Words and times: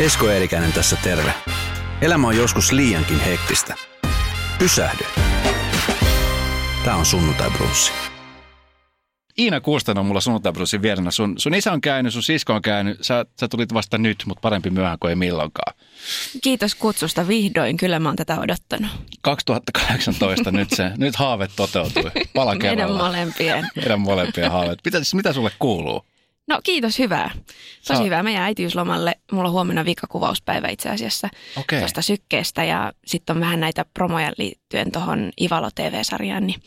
Esko 0.00 0.30
Eerikäinen 0.30 0.72
tässä 0.72 0.96
terve. 0.96 1.34
Elämä 2.00 2.26
on 2.26 2.36
joskus 2.36 2.72
liiankin 2.72 3.20
hektistä. 3.20 3.74
Pysähdy. 4.58 5.04
Tämä 6.84 6.96
on 6.96 7.06
Sunnuntai 7.06 7.50
Brunssi. 7.50 7.92
Iina 9.38 9.60
Kuusten 9.60 9.98
on 9.98 10.06
mulla 10.06 10.20
sunnuntaibrusin 10.20 10.82
vieressä. 10.82 11.10
Sun, 11.10 11.34
sun 11.38 11.54
isä 11.54 11.72
on 11.72 11.80
käynyt, 11.80 12.12
sun 12.12 12.22
sisko 12.22 12.52
on 12.52 12.62
käynyt. 12.62 12.98
Sä, 13.02 13.26
sä 13.40 13.48
tulit 13.48 13.74
vasta 13.74 13.98
nyt, 13.98 14.22
mutta 14.26 14.40
parempi 14.40 14.70
myöhään 14.70 14.98
kuin 15.00 15.08
ei 15.08 15.16
milloinkaan. 15.16 15.74
Kiitos 16.42 16.74
kutsusta 16.74 17.28
vihdoin. 17.28 17.76
Kyllä 17.76 17.98
mä 17.98 18.08
oon 18.08 18.16
tätä 18.16 18.40
odottanut. 18.40 18.90
2018 19.22 20.50
nyt 20.50 20.70
se, 20.70 20.90
nyt 20.96 21.16
haave 21.16 21.48
toteutui. 21.56 22.10
Pala 22.34 22.54
Meidän 22.62 22.92
molempien. 22.92 23.68
Meidän 23.76 24.00
molempien 24.00 24.50
haaveet. 24.50 24.78
Mitä, 24.84 24.98
mitä 25.14 25.32
sulle 25.32 25.50
kuuluu? 25.58 26.04
No 26.48 26.60
kiitos, 26.64 26.98
hyvää. 26.98 27.30
Tosi 27.88 27.98
Sä- 27.98 28.04
hyvää. 28.04 28.22
Mä 28.22 28.30
jään 28.30 28.44
äitiyslomalle. 28.44 29.14
Mulla 29.32 29.48
on 29.48 29.52
huomenna 29.52 29.84
viikkokuvauspäivä 29.84 30.68
itse 30.68 30.88
asiassa 30.90 31.28
Okei. 31.56 31.78
tuosta 31.78 32.02
sykkeestä 32.02 32.64
ja 32.64 32.92
sitten 33.06 33.36
on 33.36 33.40
vähän 33.40 33.60
näitä 33.60 33.84
promoja 33.94 34.32
liittyen 34.38 34.92
tuohon 34.92 35.30
Ivalo 35.40 35.70
TV-sarjaan, 35.74 36.46
niin 36.46 36.62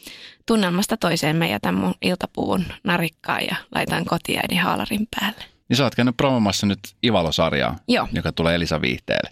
tunnelmasta 0.45 0.98
toiseen 0.98 1.36
mä 1.36 1.48
jätän 1.48 1.76
mun 1.76 1.94
iltapuvun 2.02 2.66
narikkaan 2.84 3.45
ja 3.45 3.55
laitan 3.76 4.05
kotiäidin 4.05 4.59
haalarin 4.59 5.08
päälle. 5.20 5.44
Niin 5.70 5.78
sä 5.78 5.84
oot 5.84 5.95
käynyt 5.95 6.17
promomassa 6.17 6.66
nyt 6.66 6.80
Ivalo-sarjaa, 7.05 7.75
Joo, 7.88 8.08
joka 8.14 8.31
tulee 8.31 8.55
Elisa 8.55 8.81
Viihteelle. 8.81 9.30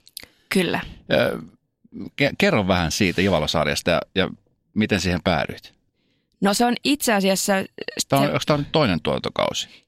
kyllä. 0.50 0.80
Kerro 2.38 2.68
vähän 2.68 2.92
siitä 2.92 3.22
Ivalo-sarjasta 3.22 3.92
ja, 3.92 4.02
ja 4.16 4.30
miten 4.74 5.02
siihen 5.02 5.22
päädyit. 5.24 5.74
No 6.42 6.54
se 6.54 6.66
on 6.66 6.74
itse 6.84 7.14
asiassa... 7.14 7.54
Tämä 8.10 8.20
on, 8.22 8.28
se- 8.28 8.32
onko 8.34 8.44
tämä 8.46 8.58
nyt 8.58 8.72
toinen 8.72 9.02
tuotantokausi? 9.02 9.85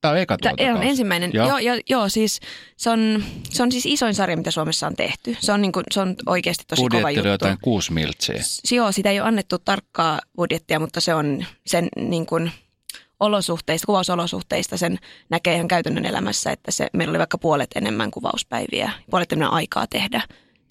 Tämä 0.00 0.12
on 0.12 0.18
eka 0.18 0.36
Tämä 0.38 0.50
tuotantokausi. 0.50 0.84
on 0.84 0.90
ensimmäinen. 0.90 1.30
Joo. 1.34 1.48
Joo, 1.48 1.58
joo, 1.58 1.76
joo 1.90 2.08
siis 2.08 2.40
se 2.76 2.90
on, 2.90 3.24
se 3.50 3.62
on 3.62 3.72
siis 3.72 3.86
isoin 3.86 4.14
sarja, 4.14 4.36
mitä 4.36 4.50
Suomessa 4.50 4.86
on 4.86 4.96
tehty. 4.96 5.36
Se 5.40 5.52
on, 5.52 5.62
niin 5.62 5.72
kuin, 5.72 5.84
se 5.90 6.00
on 6.00 6.14
oikeasti 6.26 6.64
tosi 6.68 6.80
kova 6.82 6.88
Budjetti 6.88 7.06
oli 7.06 7.16
juttu. 7.18 7.28
jotain 7.28 7.58
kuusi 7.62 7.92
miltsiä. 7.92 8.42
S- 8.42 8.72
Joo, 8.72 8.92
sitä 8.92 9.10
ei 9.10 9.20
ole 9.20 9.28
annettu 9.28 9.58
tarkkaa 9.58 10.20
budjettia, 10.36 10.80
mutta 10.80 11.00
se 11.00 11.14
on 11.14 11.44
sen 11.66 11.88
niin 11.96 12.26
kuin, 12.26 12.50
olosuhteista, 13.20 13.86
kuvausolosuhteista 13.86 14.76
sen 14.76 14.98
näkee 15.30 15.54
ihan 15.54 15.68
käytännön 15.68 16.06
elämässä, 16.06 16.50
että 16.52 16.70
se, 16.70 16.86
meillä 16.92 17.12
oli 17.12 17.18
vaikka 17.18 17.38
puolet 17.38 17.70
enemmän 17.74 18.10
kuvauspäiviä, 18.10 18.90
puolet 19.10 19.32
enemmän 19.32 19.52
aikaa 19.52 19.86
tehdä. 19.86 20.22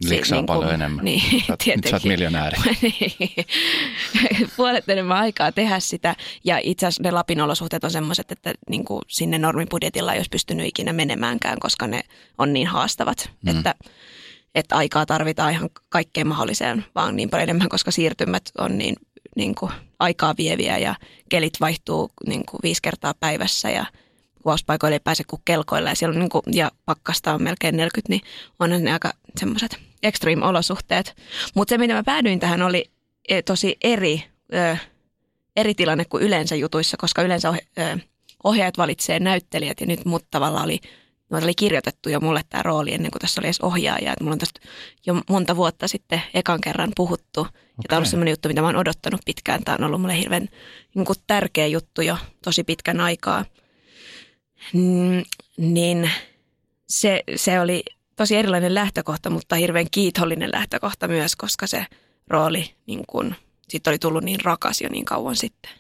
Liksaa 0.10 0.36
niin 0.38 0.46
kuin- 0.48 0.58
paljon 0.58 0.74
enemmän. 0.74 1.06
Niin, 1.06 1.22
Sä 1.22 1.36
oot- 1.36 1.42
nyt 1.42 1.48
sä 1.48 1.52
oot 1.54 1.60
tietenkin. 1.60 2.12
miljonääri. 2.12 2.58
Niin. 2.82 3.46
puolet 4.58 4.90
enemmän 4.90 5.18
aikaa 5.18 5.52
tehdä 5.52 5.80
sitä. 5.80 6.16
Ja 6.44 6.60
itse 6.64 6.86
asiassa 6.86 7.04
ne 7.04 7.12
Lapin 7.12 7.42
olosuhteet 7.42 7.84
on 7.84 7.92
semmoiset, 7.92 8.32
että 8.32 8.54
niin 8.70 8.86
kuin 8.86 9.02
sinne 9.08 9.38
normibudjetilla 9.38 10.14
ei 10.14 10.20
olisi 10.20 10.30
pystynyt 10.30 10.66
ikinä 10.68 10.94
menemäänkään, 10.94 11.60
koska 11.60 11.88
ne 11.88 12.02
on 12.38 12.54
niin 12.54 12.68
haastavat, 12.68 13.32
Mm. 13.44 13.52
mm. 13.52 13.58
että, 13.58 13.76
että 14.56 14.76
aikaa 14.78 15.06
tarvitaan 15.06 15.52
ihan 15.52 15.70
kaikkeen 15.90 16.28
mahdolliseen, 16.28 16.86
vaan 16.96 17.16
niin 17.16 17.30
paljon 17.30 17.44
enemmän, 17.44 17.70
koska 17.70 17.92
siirtymät 17.92 18.44
on 18.58 18.78
niin, 18.78 18.96
niin 19.36 19.56
kuin 19.56 19.72
aikaa 20.00 20.36
vieviä 20.38 20.78
ja 20.78 20.96
kelit 21.30 21.54
vaihtuu 21.62 22.12
niin 22.28 22.46
kuin 22.46 22.60
viisi 22.64 22.82
kertaa 22.82 23.14
päivässä 23.20 23.70
ja 23.70 23.86
kuvauspaikoille 24.44 24.96
ei 24.96 25.00
pääse 25.04 25.24
kuin 25.28 25.42
kelkoilla 25.46 25.90
ja, 25.90 25.96
siellä 25.96 26.14
on 26.14 26.20
niin 26.20 26.30
kuin, 26.30 26.44
ja 26.52 26.72
pakkasta 26.86 27.34
on 27.34 27.44
melkein 27.44 27.78
40, 27.78 28.10
niin 28.10 28.22
onhan 28.60 28.84
ne 28.84 28.94
aika 28.94 29.14
semmoiset 29.40 29.80
extreme-olosuhteet. 30.04 31.16
Mutta 31.56 31.70
se, 31.70 31.78
mitä 31.78 31.94
mä 31.94 32.04
päädyin 32.04 32.40
tähän, 32.40 32.62
oli 32.62 32.92
eh, 33.30 33.44
tosi 33.44 33.78
eri, 33.84 34.24
ö, 34.54 34.78
eri 35.56 35.76
tilanne 35.76 36.06
kuin 36.06 36.24
yleensä 36.24 36.56
jutuissa, 36.56 36.98
koska 36.98 37.22
yleensä 37.22 37.50
ohje, 37.50 37.62
ö, 37.80 37.98
ohjaajat 38.44 38.78
valitsee 38.78 39.20
näyttelijät 39.20 39.82
ja 39.82 39.88
nyt 39.88 40.06
mut 40.06 40.26
tavallaan 40.32 40.66
oli, 40.66 40.80
mulla 41.30 41.44
oli 41.44 41.54
kirjoitettu 41.54 42.10
jo 42.10 42.20
mulle 42.20 42.42
tämä 42.50 42.64
rooli 42.64 42.94
ennen 42.94 43.12
kuin 43.12 43.22
tässä 43.22 43.42
oli 43.42 43.48
edes 43.48 43.62
ohjaaja. 43.62 44.14
Et 44.14 44.20
mulla 44.20 44.34
on 44.34 44.40
tästä 44.40 44.60
jo 45.06 45.22
monta 45.30 45.56
vuotta 45.56 45.88
sitten 45.88 46.22
ekan 46.34 46.62
kerran 46.62 46.92
puhuttu. 46.96 47.42
Okay. 47.42 47.54
Ja 47.78 47.84
tämä 47.88 47.98
on 47.98 48.00
ollut 48.00 48.10
sellainen 48.10 48.32
juttu, 48.32 48.48
mitä 48.48 48.62
mä 48.62 48.68
oon 48.68 48.76
odottanut 48.76 49.22
pitkään. 49.26 49.64
Tämä 49.64 49.76
on 49.76 49.84
ollut 49.84 50.02
mulle 50.02 50.18
hirveän 50.18 50.48
niin 50.96 51.06
kuin 51.06 51.18
tärkeä 51.28 51.68
juttu 51.68 52.02
jo 52.02 52.18
tosi 52.44 52.64
pitkän 52.64 53.02
aikaa. 53.02 53.46
Mm, 54.74 55.24
niin 55.58 56.12
se, 56.88 57.24
se 57.36 57.60
oli 57.60 57.84
tosi 58.20 58.36
erilainen 58.36 58.74
lähtökohta, 58.74 59.30
mutta 59.30 59.56
hirveän 59.56 59.86
kiitollinen 59.92 60.52
lähtökohta 60.52 61.08
myös, 61.08 61.36
koska 61.36 61.68
se 61.68 61.86
rooli 62.28 62.76
niin 62.86 63.04
kun, 63.08 63.36
siitä 63.68 63.90
oli 63.90 64.00
tullut 64.00 64.24
niin 64.24 64.40
rakas 64.44 64.82
jo 64.82 64.90
niin 64.90 65.06
kauan 65.06 65.36
sitten. 65.36 65.72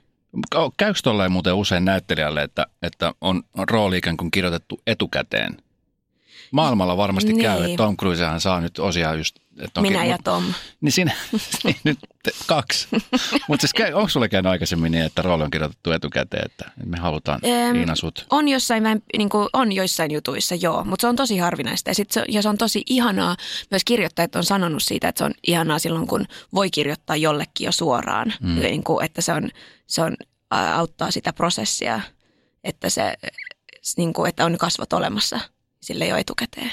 Käykö 0.77 0.99
tolleen 1.03 1.31
muuten 1.31 1.53
usein 1.53 1.85
näyttelijälle, 1.85 2.43
että, 2.43 2.67
että 2.81 3.13
on 3.21 3.43
rooli 3.57 3.97
ikään 3.97 4.17
kuin 4.17 4.31
kirjoitettu 4.31 4.81
etukäteen? 4.87 5.57
Maailmalla 6.51 6.97
varmasti 6.97 7.33
Niin. 7.33 7.41
käy, 7.41 7.63
että 7.63 7.77
Tom 7.77 7.97
Cruisehan 7.97 8.41
saa 8.41 8.61
nyt 8.61 8.79
osia 8.79 9.13
just... 9.13 9.35
Että 9.59 9.79
on 9.79 9.81
Minä 9.87 10.05
ja 10.05 10.17
Tom. 10.23 10.43
Niin 10.81 10.91
siinä, 10.91 11.11
niin 11.63 11.75
nyt 11.83 11.99
te, 12.23 12.31
kaksi. 12.47 12.87
Mutta 13.47 13.61
siis 13.61 13.73
käy- 13.73 13.93
onko 13.93 14.09
sulle 14.09 14.29
käynyt 14.29 14.49
aikaisemmin 14.49 14.91
niin, 14.91 15.05
että 15.05 15.21
rooli 15.21 15.43
on 15.43 15.51
kirjoitettu 15.51 15.91
etukäteen, 15.91 16.45
että 16.45 16.71
me 16.85 16.97
halutaan 16.97 17.39
Em, 17.43 17.75
Iina 17.75 17.95
sut? 17.95 18.25
On 18.29 18.47
jossain, 18.47 18.83
vähän, 18.83 19.01
niin 19.17 19.29
kuin, 19.29 19.49
on 19.53 19.71
joissain 19.71 20.11
jutuissa, 20.11 20.55
joo, 20.55 20.83
mutta 20.83 21.01
se 21.01 21.07
on 21.07 21.15
tosi 21.15 21.37
harvinaista. 21.37 21.89
Ja, 21.89 21.93
sit 21.93 22.11
se, 22.11 22.23
ja 22.27 22.41
se 22.41 22.49
on 22.49 22.57
tosi 22.57 22.83
ihanaa, 22.85 23.35
myös 23.71 23.83
kirjoittajat 23.85 24.35
on 24.35 24.43
sanonut 24.43 24.83
siitä, 24.83 25.07
että 25.07 25.19
se 25.19 25.23
on 25.25 25.33
ihanaa 25.47 25.79
silloin, 25.79 26.07
kun 26.07 26.25
voi 26.53 26.69
kirjoittaa 26.69 27.15
jollekin 27.15 27.65
jo 27.65 27.71
suoraan. 27.71 28.33
Mm. 28.41 28.59
Niin 28.59 28.83
kuin, 28.83 29.05
että 29.05 29.21
se, 29.21 29.33
on, 29.33 29.49
se 29.87 30.01
on, 30.01 30.15
auttaa 30.49 31.11
sitä 31.11 31.33
prosessia, 31.33 32.01
että, 32.63 32.89
se, 32.89 33.13
niin 33.97 34.13
kuin, 34.13 34.29
että 34.29 34.45
on 34.45 34.57
kasvot 34.57 34.93
olemassa 34.93 35.39
sille 35.81 36.07
jo 36.07 36.17
etukäteen. 36.17 36.71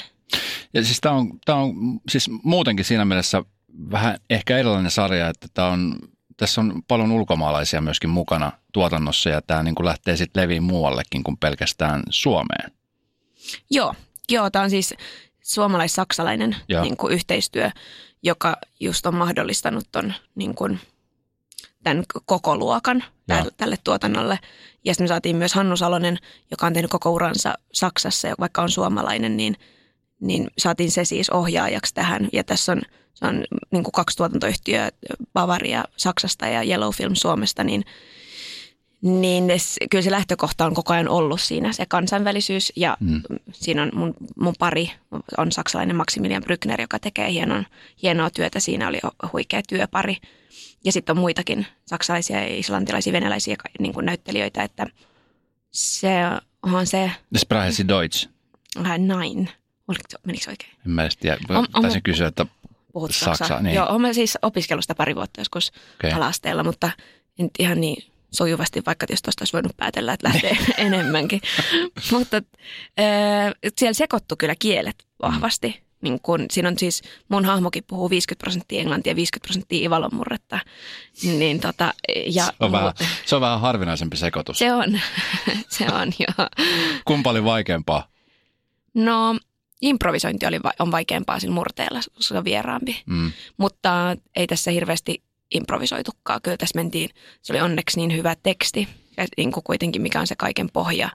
Ja 0.73 0.83
siis 0.83 1.01
tämä 1.01 1.15
on, 1.15 1.39
tää 1.45 1.55
on 1.55 1.73
siis 2.09 2.29
muutenkin 2.43 2.85
siinä 2.85 3.05
mielessä 3.05 3.43
vähän 3.91 4.17
ehkä 4.29 4.57
erilainen 4.57 4.91
sarja, 4.91 5.29
että 5.29 5.47
tää 5.53 5.67
on, 5.67 5.99
tässä 6.37 6.61
on 6.61 6.81
paljon 6.87 7.11
ulkomaalaisia 7.11 7.81
myöskin 7.81 8.09
mukana 8.09 8.51
tuotannossa 8.73 9.29
ja 9.29 9.41
tämä 9.41 9.63
niin 9.63 9.75
lähtee 9.79 10.17
sitten 10.17 10.43
leviin 10.43 10.63
muuallekin 10.63 11.23
kuin 11.23 11.37
pelkästään 11.37 12.03
Suomeen. 12.09 12.71
Joo, 13.71 13.95
joo 14.29 14.49
tämä 14.49 14.63
on 14.63 14.69
siis 14.69 14.93
suomalais-saksalainen 15.41 16.55
Joo. 16.69 16.83
niin 16.83 16.97
kuin 16.97 17.13
yhteistyö, 17.13 17.71
joka 18.23 18.57
just 18.79 19.05
on 19.05 19.15
mahdollistanut 19.15 19.87
ton, 19.91 20.13
niin 20.35 20.55
kuin, 20.55 20.79
tämän 21.83 22.03
koko 22.25 22.57
luokan 22.57 23.03
tälle, 23.27 23.51
tälle 23.57 23.77
tuotannolle. 23.83 24.39
Ja 24.85 24.93
sitten 24.93 25.03
me 25.03 25.07
saatiin 25.07 25.35
myös 25.35 25.53
Hannu 25.53 25.77
Salonen, 25.77 26.17
joka 26.51 26.65
on 26.67 26.73
tehnyt 26.73 26.91
koko 26.91 27.11
uransa 27.11 27.53
Saksassa, 27.73 28.27
ja 28.27 28.35
vaikka 28.39 28.61
on 28.61 28.69
suomalainen, 28.71 29.37
niin, 29.37 29.55
niin 30.21 30.47
saatiin 30.57 30.91
se 30.91 31.05
siis 31.05 31.29
ohjaajaksi 31.29 31.93
tähän. 31.93 32.29
Ja 32.33 32.43
tässä 32.43 32.71
on, 32.71 32.81
se 33.13 33.25
on 33.25 33.43
niin 33.71 33.83
kuin 33.83 33.91
kaksi 33.91 34.17
tuotantoyhtiöä, 34.17 34.89
Bavaria 35.33 35.83
Saksasta 35.97 36.45
ja 36.47 36.63
Yellow 36.63 36.91
Film 36.93 37.15
Suomesta, 37.15 37.63
niin 37.63 37.85
niin 39.01 39.43
kyllä 39.89 40.01
se 40.01 40.11
lähtökohta 40.11 40.65
on 40.65 40.73
koko 40.73 40.93
ajan 40.93 41.09
ollut 41.09 41.41
siinä, 41.41 41.73
se 41.73 41.85
kansainvälisyys. 41.85 42.73
Ja 42.75 42.97
Mm. 42.99 43.21
siinä 43.51 43.83
on 43.83 43.91
mun, 43.93 44.13
mun 44.39 44.53
pari, 44.59 44.91
on 45.37 45.51
saksalainen 45.51 45.95
Maximilian 45.95 46.43
Brückner, 46.43 46.81
joka 46.81 46.99
tekee 46.99 47.31
hienon, 47.31 47.65
hienoa 48.03 48.29
työtä. 48.29 48.59
Siinä 48.59 48.87
oli 48.87 48.99
huikea 49.33 49.61
työpari. 49.69 50.17
Ja 50.87 50.91
sitten 50.91 51.13
on 51.13 51.19
muitakin 51.19 51.67
saksalaisia, 51.85 52.37
ja 52.41 52.57
islantilaisia, 52.59 53.13
venäläisiä 53.13 53.55
niin 53.79 53.93
kuin 53.93 54.05
näyttelijöitä, 54.05 54.63
että 54.63 54.87
se 55.71 56.09
onhan 56.63 56.87
se 56.87 57.11
Sprache 57.37 57.71
Sie 57.71 57.87
Deutsch. 57.87 58.29
äh, 58.85 58.97
näin. 58.99 59.49
Menikö 60.23 60.43
se 60.43 60.49
oikein? 60.49 60.71
En 60.85 60.91
mä 60.91 61.01
edes 61.01 61.17
tiedä. 61.17 61.37
On- 61.49 61.67
on- 61.73 61.81
Taisin 61.81 62.03
kysyä, 62.03 62.27
että 62.27 62.45
Puhut 62.93 63.11
Saksa, 63.15 63.35
saksaa. 63.37 63.61
niin. 63.61 63.75
Joo, 63.75 63.87
olen 63.89 64.13
siis 64.13 64.37
opiskellut 64.41 64.83
sitä 64.83 64.95
pari 64.95 65.15
vuotta 65.15 65.41
joskus 65.41 65.71
okay. 65.95 66.11
ala-asteella, 66.11 66.63
mutta 66.63 66.89
en 67.39 67.49
ihan 67.59 67.81
niin 67.81 68.11
sujuvasti, 68.31 68.81
vaikka 68.85 69.05
jos 69.09 69.21
tuosta 69.21 69.41
olisi 69.41 69.53
voinut 69.53 69.77
päätellä, 69.77 70.13
että 70.13 70.27
lähtee 70.27 70.57
enemmänkin. 70.77 71.41
mutta 72.11 72.37
äh, 72.99 73.53
siellä 73.77 73.93
sekoittu 73.93 74.35
kyllä 74.35 74.55
kielet 74.59 74.95
vahvasti. 75.21 75.86
Niin 76.01 76.19
kun, 76.21 76.45
siinä 76.51 76.69
on 76.69 76.79
siis, 76.79 77.01
mun 77.29 77.45
hahmokin 77.45 77.83
puhuu 77.87 78.09
50 78.09 78.43
prosenttia 78.43 78.81
englantia 78.81 79.11
ja 79.11 79.15
50 79.15 79.47
prosenttia 79.47 79.85
ivalon 79.85 80.09
murretta. 80.15 80.59
Niin 81.23 81.59
tota, 81.59 81.93
ja 82.25 82.45
se 82.45 82.51
on, 82.59 82.71
vähän, 82.71 82.93
se 83.25 83.35
on 83.35 83.41
vähän 83.41 83.61
harvinaisempi 83.61 84.17
sekoitus. 84.17 84.57
se 84.59 84.73
on, 84.73 84.99
se 85.69 85.85
on 85.93 86.11
joo. 86.19 86.47
Kumpa 87.05 87.29
oli 87.29 87.43
vaikeampaa? 87.43 88.07
No, 88.93 89.37
improvisointi 89.81 90.45
oli, 90.45 90.59
on 90.79 90.91
vaikeampaa 90.91 91.39
sillä 91.39 91.53
murteella, 91.53 91.99
koska 91.99 92.33
se 92.33 92.37
on 92.37 92.45
vieraampi. 92.45 93.03
Mm. 93.05 93.31
Mutta 93.57 94.15
ei 94.35 94.47
tässä 94.47 94.71
hirveästi 94.71 95.23
improvisoitukaan. 95.51 96.41
Kyllä 96.41 96.57
tässä 96.57 96.75
mentiin, 96.75 97.09
se 97.41 97.53
oli 97.53 97.61
onneksi 97.61 97.97
niin 97.99 98.13
hyvä 98.17 98.35
teksti, 98.43 98.87
ja 99.17 99.25
niin 99.37 99.51
kuin 99.51 99.63
kuitenkin 99.63 100.01
mikä 100.01 100.19
on 100.19 100.27
se 100.27 100.35
kaiken 100.35 100.69
pohja, 100.73 101.09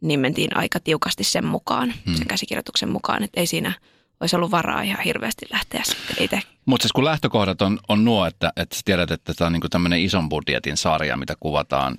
niin 0.00 0.20
mentiin 0.20 0.56
aika 0.56 0.80
tiukasti 0.80 1.24
sen 1.24 1.44
mukaan, 1.46 1.94
Hmm. 2.06 2.14
sen 2.14 2.26
käsikirjoituksen 2.26 2.88
mukaan, 2.88 3.22
että 3.22 3.40
ei 3.40 3.46
siinä 3.46 3.72
olisi 4.20 4.36
ollut 4.36 4.50
varaa 4.50 4.82
ihan 4.82 5.04
hirveästi 5.04 5.46
lähteä 5.52 5.82
sitten 5.84 6.24
itse. 6.24 6.40
Mutta 6.66 6.82
siis 6.82 6.92
kun 6.92 7.04
lähtökohdat 7.04 7.62
on, 7.62 7.78
on 7.88 8.04
nuo, 8.04 8.26
että, 8.26 8.52
että 8.56 8.76
sä 8.76 8.82
tiedät, 8.84 9.10
että 9.10 9.34
tämä 9.34 9.46
on 9.46 9.52
niinku 9.52 9.68
tämmöinen 9.68 10.02
ison 10.02 10.28
budjetin 10.28 10.76
sarja, 10.76 11.16
mitä 11.16 11.34
kuvataan 11.40 11.94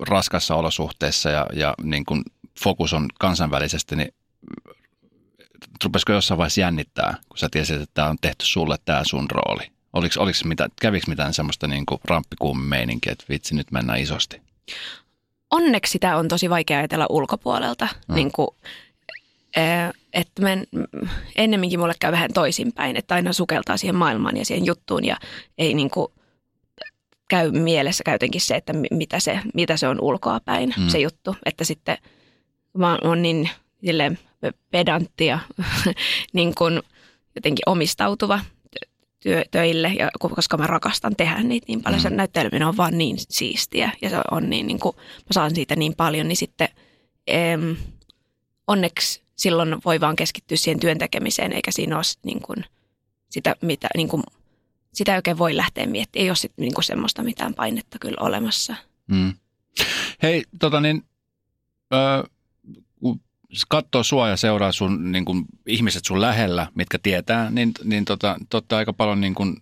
raskassa 0.00 0.54
olosuhteissa 0.54 1.30
ja, 1.30 1.46
ja 1.52 1.74
niin 1.82 2.04
kuin 2.04 2.22
fokus 2.60 2.92
on 2.92 3.08
kansainvälisesti, 3.18 3.96
niin 3.96 4.14
rupesiko 5.84 6.12
jossain 6.12 6.38
vaiheessa 6.38 6.60
jännittää, 6.60 7.14
kun 7.28 7.38
sä 7.38 7.48
tiesit, 7.50 7.80
että 7.80 7.94
tämä 7.94 8.08
on 8.08 8.16
tehty 8.20 8.44
sulle 8.44 8.76
tämä 8.84 9.02
sun 9.04 9.30
rooli? 9.30 9.70
Oliko, 9.92 10.14
oliko 10.22 10.38
mitä, 10.44 10.68
kävikö 10.80 11.06
mitään 11.08 11.34
semmoista 11.34 11.66
niin 11.66 11.84
ramppikuumimeininkiä, 12.04 13.12
että 13.12 13.24
vitsi 13.28 13.54
nyt 13.54 13.70
mennään 13.70 14.00
isosti? 14.00 14.42
Onneksi 15.50 15.92
sitä 15.92 16.16
on 16.16 16.28
tosi 16.28 16.50
vaikea 16.50 16.78
ajatella 16.78 17.06
ulkopuolelta. 17.10 17.88
No. 18.08 18.14
Niin 18.14 18.32
kuin, 18.32 18.48
että 20.12 20.42
men, 20.42 20.66
ennemminkin 21.36 21.80
mulle 21.80 21.94
käy 22.00 22.12
vähän 22.12 22.32
toisinpäin, 22.32 22.96
että 22.96 23.14
aina 23.14 23.32
sukeltaa 23.32 23.76
siihen 23.76 23.94
maailmaan 23.94 24.36
ja 24.36 24.44
siihen 24.44 24.66
juttuun 24.66 25.04
ja 25.04 25.16
ei 25.58 25.74
niin 25.74 25.90
kuin 25.90 26.12
käy 27.28 27.50
mielessä 27.50 28.04
käytenkin 28.04 28.40
se, 28.40 28.54
että 28.54 28.72
mitä 28.90 29.20
se, 29.20 29.40
mitä 29.54 29.76
se 29.76 29.88
on 29.88 30.00
ulkoapäin 30.00 30.74
mm. 30.76 30.88
se 30.88 30.98
juttu. 30.98 31.36
Että 31.46 31.64
sitten 31.64 31.98
mä 32.78 32.98
oon 33.04 33.22
niin 33.22 33.50
pedantti 34.70 35.26
ja 35.26 35.38
niin 36.32 36.54
kuin 36.54 36.82
jotenkin 37.34 37.62
omistautuva 37.66 38.40
työ, 39.22 39.44
töille, 39.50 39.88
ja, 39.98 40.10
koska 40.18 40.56
mä 40.56 40.66
rakastan 40.66 41.16
tehdä 41.16 41.42
niitä 41.42 41.64
niin 41.68 41.82
paljon. 41.82 42.00
Mm. 42.00 42.02
Se 42.02 42.10
näytteleminen 42.10 42.68
on 42.68 42.76
vaan 42.76 42.98
niin 42.98 43.16
siistiä 43.18 43.90
ja 44.02 44.10
se 44.10 44.16
on 44.30 44.50
niin, 44.50 44.66
niin 44.66 44.80
kuin, 44.80 44.96
mä 44.96 45.32
saan 45.32 45.54
siitä 45.54 45.76
niin 45.76 45.94
paljon, 45.96 46.28
niin 46.28 46.36
sitten 46.36 46.68
em, 47.26 47.76
onneksi 48.66 49.25
silloin 49.36 49.76
voi 49.84 50.00
vaan 50.00 50.16
keskittyä 50.16 50.56
siihen 50.56 50.80
työn 50.80 50.98
tekemiseen, 50.98 51.52
eikä 51.52 51.70
siinä 51.70 51.96
ole 51.96 52.04
niin 52.22 52.42
kuin, 52.42 52.64
sitä, 53.30 53.56
mitä, 53.62 53.88
niin 53.96 54.08
kuin, 54.08 54.22
sitä 54.92 55.12
ei 55.12 55.18
oikein 55.18 55.38
voi 55.38 55.56
lähteä 55.56 55.86
miettimään. 55.86 56.24
Ei 56.24 56.30
ole 56.30 56.36
sit, 56.36 56.52
niin 56.56 56.74
kuin 56.74 56.84
semmoista 56.84 57.22
mitään 57.22 57.54
painetta 57.54 57.98
kyllä 57.98 58.16
olemassa. 58.20 58.76
Mm. 59.06 59.34
Hei, 60.22 60.44
tota 60.58 60.80
niin, 60.80 61.04
ö, 61.92 62.28
katsoo 63.68 64.02
sua 64.02 64.28
ja 64.28 64.36
seuraa 64.36 64.72
sun 64.72 65.12
niin 65.12 65.24
kuin, 65.24 65.44
ihmiset 65.66 66.04
sun 66.04 66.20
lähellä, 66.20 66.66
mitkä 66.74 66.98
tietää, 66.98 67.50
niin, 67.50 67.72
niin 67.84 68.04
tota, 68.04 68.36
totta 68.50 68.76
aika 68.76 68.92
paljon 68.92 69.20
niin 69.20 69.34
kuin, 69.34 69.56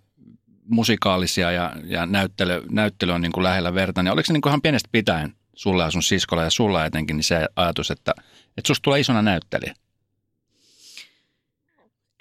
musikaalisia 0.69 1.53
ja, 1.53 1.73
ja 1.85 2.07
näyttely, 2.07 2.63
näyttely 2.71 3.13
on 3.13 3.21
niin 3.21 3.33
kuin 3.33 3.45
lähellä 3.45 3.75
verta. 3.75 4.03
Niin 4.03 4.13
oliko 4.13 4.27
se 4.27 4.33
niin 4.33 4.41
kuin 4.41 4.51
ihan 4.51 4.63
pienestä 4.63 4.89
pitäen 4.93 5.35
sulla 5.55 5.85
ja 5.85 5.91
sun 5.91 6.03
siskolla 6.03 6.43
ja 6.43 6.51
sulla 6.51 6.85
etenkin 6.85 7.17
niin 7.17 7.25
se 7.25 7.49
ajatus, 7.57 7.91
että, 7.91 8.15
että 8.57 8.67
susta 8.67 8.83
tulee 8.83 9.01
isona 9.01 9.23
näyttelijä? 9.23 9.75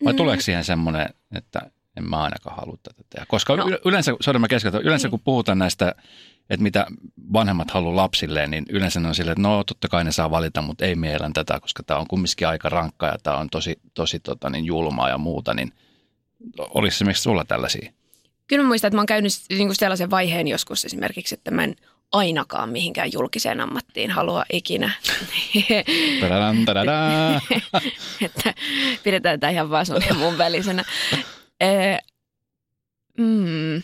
Vai 0.06 0.14
mm. 0.14 0.18
tuleeko 0.18 0.42
siihen 0.42 0.64
semmoinen, 0.64 1.10
että 1.36 1.62
en 1.98 2.10
mä 2.10 2.24
ainakaan 2.24 2.56
halua 2.56 2.78
tätä 2.84 3.04
tehdä? 3.10 3.26
Koska 3.30 3.56
no. 3.56 3.66
yleensä, 3.86 4.12
sorry 4.22 4.40
mä 4.40 4.48
yleensä 4.84 5.10
kun 5.10 5.20
puhutaan 5.20 5.60
näistä 5.60 5.96
että 6.50 6.64
mitä 6.64 6.88
vanhemmat 7.34 7.72
haluaa 7.72 7.96
lapsilleen, 7.96 8.52
niin 8.52 8.66
yleensä 8.70 9.00
ne 9.00 9.08
on 9.08 9.16
silleen, 9.16 9.32
että 9.32 9.42
no 9.42 9.64
totta 9.64 9.88
kai 9.88 10.04
ne 10.04 10.12
saa 10.12 10.32
valita, 10.32 10.62
mutta 10.62 10.86
ei 10.86 10.96
mielen 10.96 11.34
tätä, 11.34 11.60
koska 11.60 11.84
tämä 11.84 12.00
on 12.00 12.08
kumminkin 12.08 12.48
aika 12.48 12.70
rankkaa 12.70 13.10
ja 13.10 13.18
tämä 13.24 13.38
on 13.38 13.50
tosi, 13.50 13.80
tosi 13.94 14.20
tota, 14.20 14.50
niin 14.50 14.66
julmaa 14.66 15.10
ja 15.10 15.18
muuta, 15.18 15.54
niin 15.54 15.74
olisi 16.60 16.96
esimerkiksi 16.96 17.24
sulla 17.24 17.46
tällaisia? 17.46 17.92
Kyllä 18.48 18.64
mä 18.64 18.68
muistan, 18.68 18.88
että 18.88 18.98
mä 18.98 19.02
oon 19.02 19.06
käynyt 19.06 19.32
niin 19.50 19.68
kuin 19.68 19.76
sellaisen 19.76 20.10
vaiheen 20.10 20.48
joskus 20.48 20.86
esimerkiksi, 20.86 21.36
että 21.36 21.52
mä 21.52 21.64
en 21.64 21.76
ainakaan 22.14 22.70
mihinkään 22.70 23.14
julkiseen 23.14 23.62
ammattiin 23.62 24.12
halua 24.12 24.46
ikinä. 24.54 24.92
Tadadam, 26.22 26.66
että 28.26 28.54
pidetään 29.04 29.40
tämä 29.40 29.52
ihan 29.52 29.70
vaan 29.70 29.86
sun 29.86 30.02
ja 30.10 30.14
mun 30.14 30.38
välisenä. 30.38 30.84
mm, 33.18 33.84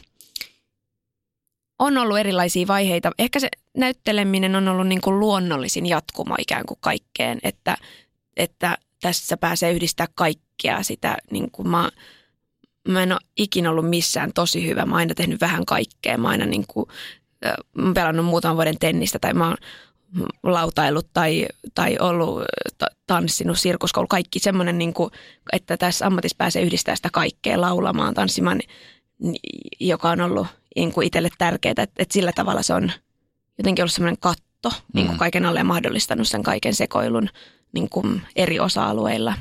on 1.80 1.98
ollut 1.98 2.18
erilaisia 2.18 2.68
vaiheita. 2.68 3.12
Ehkä 3.20 3.40
se 3.40 3.50
näytteleminen 3.78 4.56
on 4.56 4.68
ollut 4.68 4.88
niin 4.88 5.02
kuin 5.02 5.20
luonnollisin 5.20 5.86
jatkuma 5.86 6.36
ikään 6.40 6.66
kuin 6.66 6.78
kaikkeen, 6.82 7.40
että, 7.44 7.78
että 8.38 8.78
tässä 9.02 9.38
pääsee 9.38 9.72
yhdistää 9.72 10.08
kaikkea 10.16 10.84
sitä. 10.84 11.18
Niin 11.32 11.52
kuin 11.52 11.68
mä, 11.68 11.90
mä 12.88 13.04
en 13.04 13.12
ole 13.12 13.20
ikinä 13.38 13.72
ollut 13.72 13.90
missään 13.90 14.34
tosi 14.34 14.68
hyvä. 14.68 14.86
Mä 14.86 14.92
oon 14.92 15.00
aina 15.00 15.14
tehnyt 15.14 15.42
vähän 15.42 15.66
kaikkea. 15.66 16.18
Mä 16.18 16.30
aina 16.30 16.46
niin 16.46 16.66
kuin, 16.68 16.86
pelannut 17.94 18.26
muutaman 18.26 18.56
vuoden 18.56 18.80
tennistä 18.80 19.20
tai 19.20 19.34
mä 19.34 19.48
oon 19.48 19.58
lautailut 20.44 21.08
tai, 21.14 21.48
tai 21.76 21.98
ollut 22.00 22.44
tanssinut 23.08 23.60
sirkuskoulu. 23.60 24.08
Kaikki 24.08 24.40
semmoinen, 24.40 24.78
niin 24.78 24.94
kuin, 24.94 25.12
että 25.54 25.78
tässä 25.78 26.08
ammatissa 26.08 26.36
pääsee 26.38 26.62
yhdistää 26.62 26.96
sitä 26.96 27.10
kaikkea 27.14 27.62
laulamaan, 27.62 28.14
tanssimaan, 28.14 28.60
joka 29.80 30.10
on 30.10 30.22
ollut– 30.22 30.48
niin 30.76 30.94
kuin 30.94 31.08
itselle 31.08 31.30
tärkeää, 31.38 31.72
että, 31.72 31.84
että 31.84 32.14
sillä 32.14 32.32
tavalla 32.36 32.64
se 32.64 32.74
on 32.74 32.92
jotenkin 33.58 33.84
ollut 33.84 33.94
semmoinen 33.94 34.20
katto 34.20 34.72
niin 34.94 35.06
kuin 35.06 35.16
mm. 35.16 35.20
kaiken 35.20 35.46
alle 35.46 35.60
ja 35.60 35.64
mahdollistanut 35.64 36.28
sen 36.28 36.44
kaiken 36.44 36.76
sekoilun 36.76 37.30
niin 37.74 37.90
kuin 37.90 38.22
eri 38.36 38.60
osa-alueilla. 38.60 39.34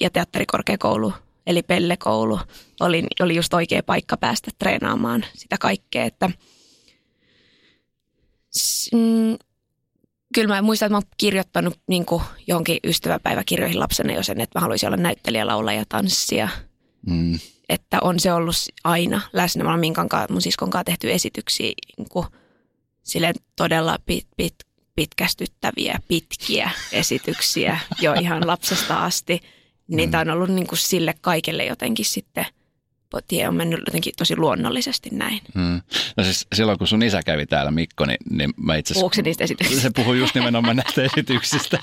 Ja 0.00 0.10
teatterikorkeakoulu 0.10 1.12
eli 1.50 1.62
Pellekoulu 1.62 2.40
oli, 2.80 3.04
oli 3.20 3.36
just 3.36 3.54
oikea 3.54 3.82
paikka 3.82 4.16
päästä 4.16 4.50
treenaamaan 4.58 5.24
sitä 5.34 5.56
kaikkea, 5.60 6.04
että 6.04 6.30
mm, 8.92 9.36
kyllä 10.34 10.54
mä 10.54 10.62
muistan, 10.62 10.86
että 10.86 10.94
mä 10.94 10.96
oon 10.96 11.16
kirjoittanut 11.16 11.78
niin 11.88 12.06
kuin 12.06 12.22
johonkin 12.46 12.78
ystäväpäiväkirjoihin 12.84 13.80
lapsena 13.80 14.12
jo 14.12 14.22
sen, 14.22 14.40
että 14.40 14.58
mä 14.58 14.60
haluaisin 14.60 14.86
olla 14.86 14.96
näyttelijä, 14.96 15.46
laulaja, 15.46 15.84
tanssia. 15.88 16.48
Mm 17.06 17.38
että 17.70 17.98
on 18.02 18.20
se 18.20 18.32
ollut 18.32 18.56
aina 18.84 19.20
läsnä. 19.32 19.64
Mä 19.64 19.70
olen 19.70 19.80
Minkan 19.80 20.08
kanssa, 20.08 20.32
mun 20.32 20.42
siskon 20.42 20.70
kanssa 20.70 20.84
tehty 20.84 21.12
esityksiä 21.12 21.72
niin 21.98 22.08
kuin, 22.08 22.26
silleen 23.02 23.34
todella 23.56 23.98
pit, 24.06 24.26
pit, 24.36 24.54
pitkästyttäviä, 24.94 25.98
pitkiä 26.08 26.70
esityksiä 26.92 27.80
jo 28.00 28.12
ihan 28.12 28.46
lapsesta 28.46 29.04
asti. 29.04 29.40
Niitä 29.96 30.24
mm. 30.24 30.30
on 30.30 30.36
ollut 30.36 30.50
niin 30.50 30.66
kuin 30.66 30.78
sille 30.78 31.14
kaikille 31.20 31.64
jotenkin 31.64 32.04
sitten– 32.04 32.46
tie 33.28 33.48
on 33.48 33.54
mennyt 33.54 33.80
jotenkin 33.86 34.12
tosi 34.18 34.36
luonnollisesti 34.36 35.10
näin. 35.12 35.40
Mm. 35.54 35.80
No 36.16 36.24
siis 36.24 36.46
silloin 36.54 36.78
kun 36.78 36.86
sun 36.86 37.02
isä 37.02 37.22
kävi 37.22 37.46
täällä, 37.46 37.70
Mikko, 37.70 38.06
niin, 38.06 38.16
niin 38.30 38.52
mä 38.56 38.76
itse 38.76 38.94
asiassa... 38.94 39.22
niistä 39.22 39.44
esityksistä? 39.44 39.82
Se 39.82 39.90
puhui 39.96 40.18
just 40.18 40.34
nimenomaan 40.34 40.76
näistä 40.76 41.02
esityksistä. 41.02 41.78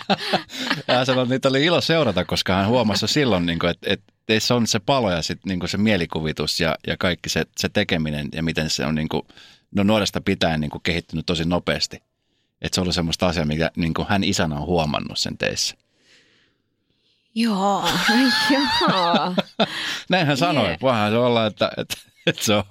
ja 0.87 0.95
hän 0.95 1.05
sanoi, 1.05 1.23
että 1.23 1.35
niitä 1.35 1.49
oli 1.49 1.65
ilo 1.65 1.81
seurata, 1.81 2.25
koska 2.25 2.55
hän 2.55 2.67
huomasi 2.67 3.07
silloin, 3.07 3.45
niin 3.45 3.59
kuin, 3.59 3.69
että, 3.69 3.93
että 3.93 4.13
teissä 4.25 4.55
on 4.55 4.67
se 4.67 4.79
palo 4.79 5.11
ja 5.11 5.21
sit, 5.21 5.45
niin 5.45 5.59
kuin 5.59 5.69
se 5.69 5.77
mielikuvitus 5.77 6.59
ja, 6.59 6.75
ja 6.87 6.97
kaikki 6.97 7.29
se, 7.29 7.43
se 7.57 7.69
tekeminen 7.69 8.29
ja 8.33 8.43
miten 8.43 8.69
se 8.69 8.85
on 8.85 8.95
niin 8.95 9.09
kuin, 9.09 9.21
no 9.75 9.83
nuoresta 9.83 10.21
pitäen 10.21 10.61
niin 10.61 10.71
kuin 10.71 10.83
kehittynyt 10.83 11.25
tosi 11.25 11.45
nopeasti. 11.45 11.97
Että 12.61 12.75
se 12.75 12.81
on 12.81 12.83
ollut 12.83 12.95
semmoista 12.95 13.27
asiaa, 13.27 13.45
mikä 13.45 13.71
niin 13.75 13.93
kuin 13.93 14.07
hän 14.07 14.23
isänä 14.23 14.55
on 14.55 14.65
huomannut 14.65 15.19
sen 15.19 15.37
teissä. 15.37 15.75
Joo, 17.37 17.83
joo. 18.51 19.35
Näin 20.09 20.27
hän 20.27 20.37
sanoi. 20.37 20.65
Yeah. 20.65 20.77
Voihan 20.81 21.11
se 21.11 21.17
olla, 21.17 21.45
että, 21.45 21.71
että, 21.77 21.95
että 22.25 22.43
se 22.43 22.55
on. 22.55 22.63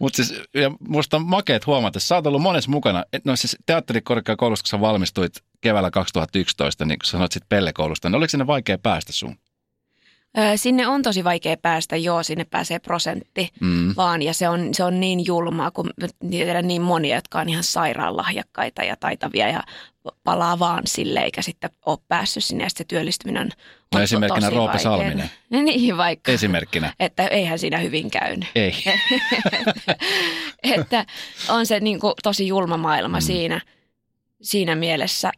Mutta 0.00 0.16
siis, 0.16 0.40
ja 0.54 0.70
musta 0.88 1.16
on 1.16 1.26
makeet 1.26 1.66
huomata, 1.66 2.00
sä 2.00 2.14
oot 2.14 2.26
ollut 2.26 2.42
monessa 2.42 2.70
mukana. 2.70 3.04
No 3.24 3.36
siis 3.36 3.56
teatterikorkeakoulusta, 3.66 4.62
kun 4.62 4.68
sä 4.68 4.80
valmistuit 4.80 5.32
keväällä 5.60 5.90
2011, 5.90 6.84
niin 6.84 6.98
kun 6.98 7.06
sanoit 7.06 7.32
sitten 7.32 7.48
Pellekoulusta, 7.48 8.08
niin 8.08 8.16
oliko 8.16 8.30
sinne 8.30 8.46
vaikea 8.46 8.78
päästä 8.78 9.12
sun? 9.12 9.36
Sinne 10.56 10.86
on 10.86 11.02
tosi 11.02 11.24
vaikea 11.24 11.56
päästä, 11.56 11.96
joo, 11.96 12.22
sinne 12.22 12.44
pääsee 12.44 12.78
prosentti 12.78 13.48
mm. 13.60 13.94
vaan 13.96 14.22
ja 14.22 14.34
se 14.34 14.48
on, 14.48 14.74
se 14.74 14.84
on 14.84 15.00
niin 15.00 15.26
julmaa, 15.26 15.70
kun 15.70 15.90
tiedän 16.30 16.68
niin 16.68 16.82
monia, 16.82 17.16
jotka 17.16 17.40
on 17.40 17.48
ihan 17.48 17.64
sairaan 17.64 18.16
lahjakkaita 18.16 18.82
ja 18.82 18.96
taitavia 18.96 19.48
ja 19.48 19.62
palaa 20.24 20.58
vaan 20.58 20.82
sille, 20.86 21.20
eikä 21.20 21.42
sitten 21.42 21.70
ole 21.86 21.98
päässyt 22.08 22.44
sinne 22.44 22.64
ja 22.64 22.70
sitten 22.70 22.84
se 22.84 22.88
työllistyminen 22.88 23.42
on, 23.42 23.50
No 23.94 24.00
esimerkkinä 24.00 24.50
Roope 24.50 24.66
vaikea. 24.66 24.82
Salminen. 24.82 25.30
Niin 25.50 25.96
vaikka. 25.96 26.32
Esimerkkinä. 26.32 26.92
Että 27.00 27.26
eihän 27.26 27.58
siinä 27.58 27.78
hyvin 27.78 28.10
käynyt. 28.10 28.48
Ei. 28.54 28.74
että 30.76 31.06
on 31.48 31.66
se 31.66 31.80
niin 31.80 32.00
kuin 32.00 32.14
tosi 32.22 32.46
julma 32.46 32.76
maailma 32.76 33.18
mm. 33.18 33.22
siinä, 33.22 33.60
siinä 34.42 34.74
mielessä. 34.74 35.32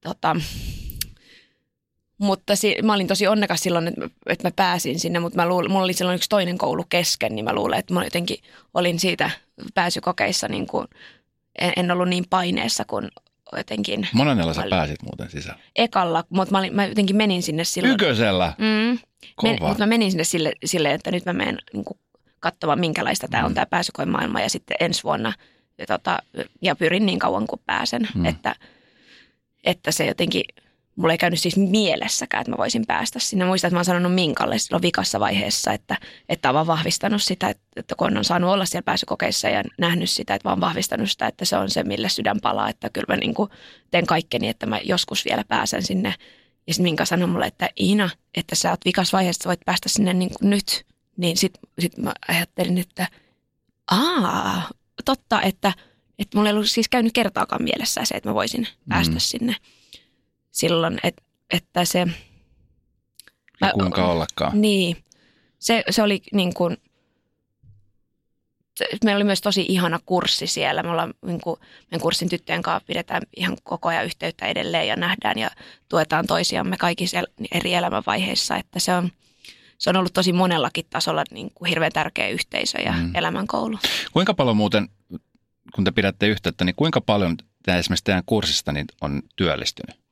Tota, 0.00 0.36
mutta 2.18 2.56
si- 2.56 2.82
mä 2.82 2.94
olin 2.94 3.06
tosi 3.06 3.26
onnekas 3.26 3.60
silloin, 3.60 3.88
että 3.88 4.00
mä, 4.00 4.08
että 4.26 4.48
mä 4.48 4.52
pääsin 4.56 5.00
sinne, 5.00 5.20
mutta 5.20 5.36
mä 5.36 5.48
luul, 5.48 5.68
mulla 5.68 5.84
oli 5.84 5.92
silloin 5.92 6.16
yksi 6.16 6.28
toinen 6.28 6.58
koulu 6.58 6.84
kesken, 6.88 7.34
niin 7.34 7.44
mä 7.44 7.54
luulen, 7.54 7.78
että 7.78 7.94
mä 7.94 8.04
jotenkin 8.04 8.38
olin 8.74 9.00
siitä 9.00 9.30
pääsykokeissa 9.74 10.48
niin 10.48 10.66
kuin, 10.66 10.86
en, 11.58 11.72
en 11.76 11.90
ollut 11.90 12.08
niin 12.08 12.24
paineessa 12.30 12.84
kuin 12.84 13.08
jotenkin. 13.56 14.08
Monennella 14.12 14.54
sä 14.54 14.64
pääsit 14.70 15.02
muuten 15.02 15.30
sisään? 15.30 15.58
Ekalla, 15.76 16.24
mutta 16.28 16.52
mä, 16.52 16.58
olin, 16.58 16.74
mä 16.74 16.86
jotenkin 16.86 17.16
menin 17.16 17.42
sinne 17.42 17.64
silloin. 17.64 17.94
Ykösellä? 17.94 18.52
Mm, 18.58 18.98
men, 19.42 19.58
mutta 19.60 19.78
mä 19.78 19.86
menin 19.86 20.10
sinne 20.10 20.24
sille, 20.24 20.52
sille 20.64 20.94
että 20.94 21.10
nyt 21.10 21.24
mä 21.24 21.32
menen 21.32 21.58
niin 21.72 21.84
kuin, 21.84 21.98
katsomaan, 22.40 22.80
minkälaista 22.80 23.28
tämä 23.28 23.42
mm. 23.42 23.46
on 23.46 23.54
tämä 23.54 23.66
pääsykoin 23.66 24.08
maailma 24.08 24.40
ja 24.40 24.50
sitten 24.50 24.76
ensi 24.80 25.04
vuonna 25.04 25.32
ja, 25.78 25.86
tota, 25.86 26.18
ja 26.62 26.76
pyrin 26.76 27.06
niin 27.06 27.18
kauan 27.18 27.46
kuin 27.46 27.60
pääsen, 27.66 28.08
mm. 28.14 28.24
että, 28.24 28.54
että 29.64 29.92
se 29.92 30.06
jotenkin– 30.06 30.44
mulla 30.98 31.12
ei 31.12 31.18
käynyt 31.18 31.40
siis 31.40 31.56
mielessäkään, 31.56 32.40
että 32.40 32.50
mä 32.50 32.56
voisin 32.56 32.86
päästä 32.86 33.18
sinne. 33.18 33.44
Muistan, 33.44 33.68
että 33.68 33.74
mä 33.74 33.78
oon 33.78 33.84
sanonut 33.84 34.14
Minkalle 34.14 34.58
silloin 34.58 34.82
vikassa 34.82 35.20
vaiheessa, 35.20 35.72
että, 35.72 35.96
että 36.28 36.48
on 36.48 36.54
vaan 36.54 36.66
vahvistanut 36.66 37.22
sitä, 37.22 37.48
että, 37.48 37.62
että 37.76 37.94
kun 37.94 38.16
on 38.16 38.24
saanut 38.24 38.50
olla 38.50 38.64
siellä 38.64 38.84
pääsykokeissa 38.84 39.48
ja 39.48 39.64
nähnyt 39.78 40.10
sitä, 40.10 40.34
että 40.34 40.48
vaan 40.48 40.60
vahvistanut 40.60 41.10
sitä, 41.10 41.26
että 41.26 41.44
se 41.44 41.56
on 41.56 41.70
se, 41.70 41.82
mille 41.82 42.08
sydän 42.08 42.40
palaa, 42.42 42.68
että 42.68 42.90
kyllä 42.90 43.06
mä 43.08 43.16
niin 43.16 43.34
kuin 43.34 43.50
teen 43.90 44.06
kaikkeni, 44.06 44.48
että 44.48 44.66
mä 44.66 44.80
joskus 44.84 45.24
vielä 45.24 45.44
pääsen 45.48 45.82
sinne. 45.82 46.14
Ja 46.66 46.74
sitten 46.74 46.82
Minka 46.82 47.04
sanoi 47.04 47.28
mulle, 47.28 47.46
että 47.46 47.70
Iina, 47.80 48.10
että 48.34 48.54
sä 48.54 48.70
oot 48.70 48.84
vikas 48.84 49.12
vaiheessa, 49.12 49.48
voit 49.48 49.60
päästä 49.64 49.88
sinne 49.88 50.12
niin 50.12 50.30
kuin 50.38 50.50
nyt. 50.50 50.86
Niin 51.16 51.36
sitten 51.36 51.60
sit 51.78 51.98
mä 51.98 52.12
ajattelin, 52.28 52.78
että 52.78 53.06
aa, 53.90 54.70
totta, 55.04 55.42
että, 55.42 55.72
että 56.18 56.38
mulla 56.38 56.48
ei 56.48 56.54
ollut 56.54 56.70
siis 56.70 56.88
käynyt 56.88 57.12
kertaakaan 57.12 57.62
mielessä 57.62 58.00
se, 58.04 58.14
että 58.14 58.28
mä 58.28 58.34
voisin 58.34 58.68
päästä 58.88 59.14
mm. 59.14 59.20
sinne 59.20 59.56
silloin, 60.58 60.98
että, 61.02 61.22
että 61.50 61.84
se... 61.84 62.06
Ja 63.60 63.72
kuinka 63.72 64.06
ollakaan. 64.06 64.60
Niin, 64.60 64.96
se, 65.58 65.84
se 65.90 66.02
oli 66.02 66.22
niin 66.32 66.54
kuin, 66.54 66.76
meillä 69.04 69.18
oli 69.18 69.24
myös 69.24 69.40
tosi 69.40 69.66
ihana 69.68 70.00
kurssi 70.06 70.46
siellä. 70.46 70.82
Me 70.82 70.90
ollaan, 70.90 71.14
niin 71.26 71.40
kuin, 71.40 71.60
meidän 71.90 72.02
kurssin 72.02 72.28
tyttöjen 72.28 72.62
kanssa 72.62 72.86
pidetään 72.86 73.22
ihan 73.36 73.56
koko 73.64 73.88
ajan 73.88 74.04
yhteyttä 74.04 74.46
edelleen 74.46 74.88
ja 74.88 74.96
nähdään 74.96 75.38
ja 75.38 75.50
tuetaan 75.88 76.26
toisiamme 76.26 76.76
kaikissa 76.76 77.22
eri 77.52 77.74
elämänvaiheissa. 77.74 78.56
Että 78.56 78.78
se 78.78 78.94
on, 78.94 79.10
se 79.78 79.90
on 79.90 79.96
ollut 79.96 80.12
tosi 80.12 80.32
monellakin 80.32 80.84
tasolla 80.90 81.24
niin 81.30 81.50
kuin 81.54 81.68
hirveän 81.68 81.92
tärkeä 81.92 82.28
yhteisö 82.28 82.78
ja 82.80 82.92
mm. 82.92 83.14
elämänkoulu. 83.14 83.78
Kuinka 84.12 84.34
paljon 84.34 84.56
muuten, 84.56 84.88
kun 85.74 85.84
te 85.84 85.90
pidätte 85.90 86.26
yhteyttä, 86.26 86.64
niin 86.64 86.76
kuinka 86.76 87.00
paljon 87.00 87.36
esimerkiksi 87.68 88.04
teidän 88.04 88.22
kurssista 88.26 88.72
niin 88.72 88.86
on 89.00 89.22
työllistynyt? 89.36 90.07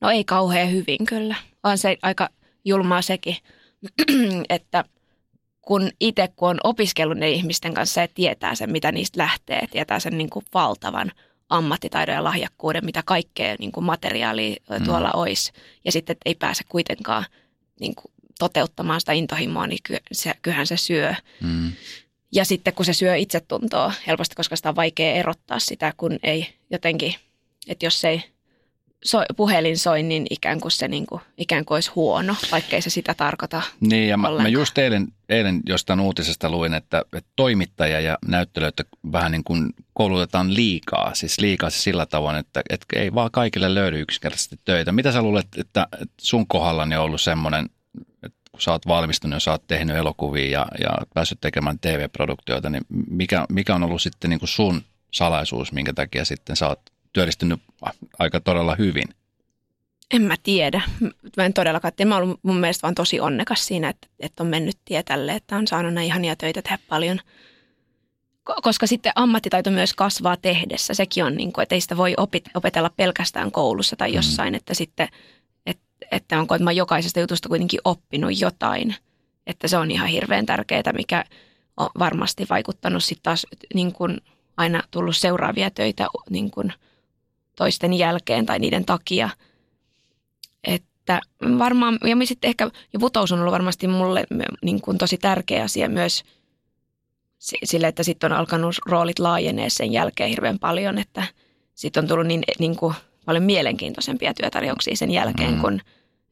No 0.00 0.10
ei 0.10 0.24
kauhean 0.24 0.72
hyvin 0.72 1.06
kyllä. 1.06 1.34
On 1.62 1.78
se 1.78 1.96
aika 2.02 2.28
julmaa 2.64 3.02
sekin, 3.02 3.36
että– 4.48 4.84
kun 5.70 5.90
itse 6.00 6.28
kun 6.36 6.50
on 6.50 6.60
opiskellut 6.64 7.18
ne 7.18 7.30
ihmisten 7.30 7.74
kanssa 7.74 8.00
ja 8.00 8.08
tietää 8.08 8.54
sen, 8.54 8.72
mitä 8.72 8.92
niistä 8.92 9.18
lähtee, 9.18 9.66
tietää 9.70 10.00
sen 10.00 10.18
niin 10.18 10.30
kuin 10.30 10.44
valtavan 10.54 11.12
ammattitaidon 11.48 12.14
ja 12.14 12.24
lahjakkuuden, 12.24 12.84
mitä 12.84 13.02
kaikkea 13.04 13.56
niin 13.58 13.72
kuin 13.72 13.84
materiaalia 13.84 14.56
mm. 14.78 14.84
tuolla 14.84 15.08
mm. 15.08 15.20
olisi. 15.20 15.52
Ja 15.84 15.92
sitten 15.92 16.16
ei 16.24 16.34
pääse 16.34 16.64
kuitenkaan 16.68 17.24
niin 17.80 17.94
kuin 17.94 18.12
toteuttamaan 18.38 19.00
sitä 19.00 19.12
intohimoa, 19.12 19.66
niin 19.66 19.78
ky- 19.82 19.96
se, 20.12 20.34
kyllähän 20.42 20.66
se 20.66 20.76
syö. 20.76 21.14
Mm. 21.40 21.72
Ja 22.32 22.44
sitten 22.44 22.74
kun 22.74 22.84
se 22.84 22.92
syö 22.92 23.16
itsetuntoa 23.16 23.92
helposti, 24.06 24.34
koska 24.34 24.56
sitä 24.56 24.68
on 24.68 24.76
vaikea 24.76 25.14
erottaa 25.14 25.58
sitä, 25.58 25.92
kun 25.96 26.18
ei 26.22 26.54
jotenkin, 26.70 27.14
että 27.68 27.86
jos 27.86 28.04
ei 28.04 28.22
so, 29.04 29.24
puhelin 29.36 29.78
soi, 29.78 30.02
niin 30.02 30.26
ikään 30.30 30.60
kuin 30.60 30.72
se 30.72 30.88
niin 30.88 31.06
kuin, 31.06 31.20
ikään 31.38 31.64
kuin 31.64 31.76
olisi 31.76 31.90
huono, 31.94 32.36
vaikkei 32.52 32.82
se 32.82 32.90
sitä 32.90 33.14
tarkoita 33.14 33.62
Niin, 33.80 34.08
ja 34.08 34.16
mä, 34.16 34.30
mä 34.30 34.48
just 34.48 34.78
eilen, 34.78 35.08
eilen 35.28 35.60
jostain 35.66 36.00
uutisesta 36.00 36.50
luin, 36.50 36.74
että, 36.74 37.02
että 37.12 37.30
toimittajia 37.36 38.00
ja 38.00 38.18
näyttelijöitä 38.26 38.84
vähän 39.12 39.32
niin 39.32 39.44
kuin 39.44 39.70
koulutetaan 39.94 40.54
liikaa. 40.54 41.14
Siis 41.14 41.40
liikaa 41.40 41.70
siis 41.70 41.84
sillä 41.84 42.06
tavoin, 42.06 42.36
että, 42.36 42.62
että 42.70 42.86
ei 42.96 43.14
vaan 43.14 43.30
kaikille 43.30 43.74
löydy 43.74 44.00
yksinkertaisesti 44.00 44.56
töitä. 44.64 44.92
Mitä 44.92 45.12
sä 45.12 45.22
luulet, 45.22 45.46
että, 45.56 45.86
että 45.92 46.14
sun 46.20 46.46
kohdallani 46.46 46.96
on 46.96 47.04
ollut 47.04 47.20
semmoinen, 47.20 47.70
että 48.22 48.40
kun 48.52 48.60
sä 48.60 48.72
oot 48.72 48.86
valmistunut 48.86 49.36
ja 49.36 49.40
sä 49.40 49.50
oot 49.50 49.66
tehnyt 49.66 49.96
elokuvia 49.96 50.50
ja, 50.50 50.66
ja 50.80 50.90
päässyt 51.14 51.40
tekemään 51.40 51.78
TV-produktioita, 51.78 52.70
niin 52.70 52.82
mikä, 53.10 53.46
mikä 53.48 53.74
on 53.74 53.82
ollut 53.82 54.02
sitten 54.02 54.30
niin 54.30 54.40
kuin 54.40 54.48
sun 54.48 54.82
salaisuus, 55.12 55.72
minkä 55.72 55.92
takia 55.92 56.24
sitten 56.24 56.56
sä 56.56 56.68
oot 56.68 56.80
työllistynyt 57.12 57.60
aika 58.18 58.40
todella 58.40 58.74
hyvin? 58.78 59.04
En 60.10 60.22
mä 60.22 60.34
tiedä. 60.42 60.82
Mä 61.36 61.44
en 61.44 61.52
todellakaan 61.52 61.92
tiedä. 61.96 62.08
Mä 62.08 62.16
oon 62.16 62.38
mun 62.42 62.56
mielestä 62.56 62.82
vaan 62.82 62.94
tosi 62.94 63.20
onnekas 63.20 63.66
siinä, 63.66 63.88
että, 63.88 64.08
että 64.20 64.42
on 64.42 64.46
mennyt 64.48 64.78
tie 64.84 65.02
tälle, 65.02 65.32
että 65.32 65.56
on 65.56 65.66
saanut 65.66 65.94
näin 65.94 66.06
ihania 66.06 66.36
töitä 66.36 66.62
tehdä 66.62 66.78
paljon. 66.88 67.18
Koska 68.62 68.86
sitten 68.86 69.12
ammattitaito 69.14 69.70
myös 69.70 69.94
kasvaa 69.94 70.36
tehdessä. 70.36 70.94
Sekin 70.94 71.24
on, 71.24 71.36
niin 71.36 71.52
kuin, 71.52 71.62
että 71.62 71.74
ei 71.74 71.80
sitä 71.80 71.96
voi 71.96 72.14
opetella 72.54 72.90
pelkästään 72.96 73.52
koulussa 73.52 73.96
tai 73.96 74.10
mm. 74.10 74.14
jossain, 74.16 74.52
mm. 74.52 74.56
että 74.56 74.74
sitten, 74.74 75.08
että, 75.66 75.84
että 76.10 76.40
onko 76.40 76.54
että 76.54 76.64
mä 76.64 76.72
jokaisesta 76.72 77.20
jutusta 77.20 77.48
kuitenkin 77.48 77.80
oppinut 77.84 78.40
jotain. 78.40 78.94
Että 79.46 79.68
se 79.68 79.78
on 79.78 79.90
ihan 79.90 80.08
hirveän 80.08 80.46
tärkeää, 80.46 80.92
mikä 80.92 81.24
on 81.76 81.88
varmasti 81.98 82.46
vaikuttanut 82.50 83.04
sitten 83.04 83.22
taas 83.22 83.46
niin 83.74 83.92
kuin 83.92 84.20
aina 84.56 84.82
tullut 84.90 85.16
seuraavia 85.16 85.70
töitä 85.70 86.06
niin 86.30 86.50
kuin– 86.50 86.72
toisten 87.60 87.92
jälkeen 87.92 88.46
tai 88.46 88.58
niiden 88.58 88.84
takia. 88.84 89.30
Että 90.64 91.20
varmaan, 91.58 91.98
ja 92.08 92.26
sitten 92.26 92.48
ehkä, 92.48 92.70
ja 92.92 92.98
putous 92.98 93.32
on 93.32 93.40
ollut 93.40 93.52
varmasti 93.52 93.88
mulle 93.88 94.24
niin 94.62 94.80
kuin 94.80 94.98
tosi 94.98 95.18
tärkeä 95.18 95.64
asia 95.64 95.88
myös 95.88 96.24
sille, 97.64 97.88
että 97.88 98.02
sitten 98.02 98.32
on 98.32 98.38
alkanut 98.38 98.74
roolit 98.86 99.18
laajenee 99.18 99.70
sen 99.70 99.92
jälkeen 99.92 100.30
hirveän 100.30 100.58
paljon, 100.58 100.98
että 100.98 101.24
sitten 101.74 102.04
on 102.04 102.08
tullut 102.08 102.26
niin, 102.26 102.42
niin 102.58 102.76
kuin 102.76 102.94
paljon 103.24 103.44
mielenkiintoisempia 103.44 104.34
työtarjouksia 104.34 104.96
sen 104.96 105.10
jälkeen, 105.10 105.54
mm. 105.54 105.60
kun 105.60 105.80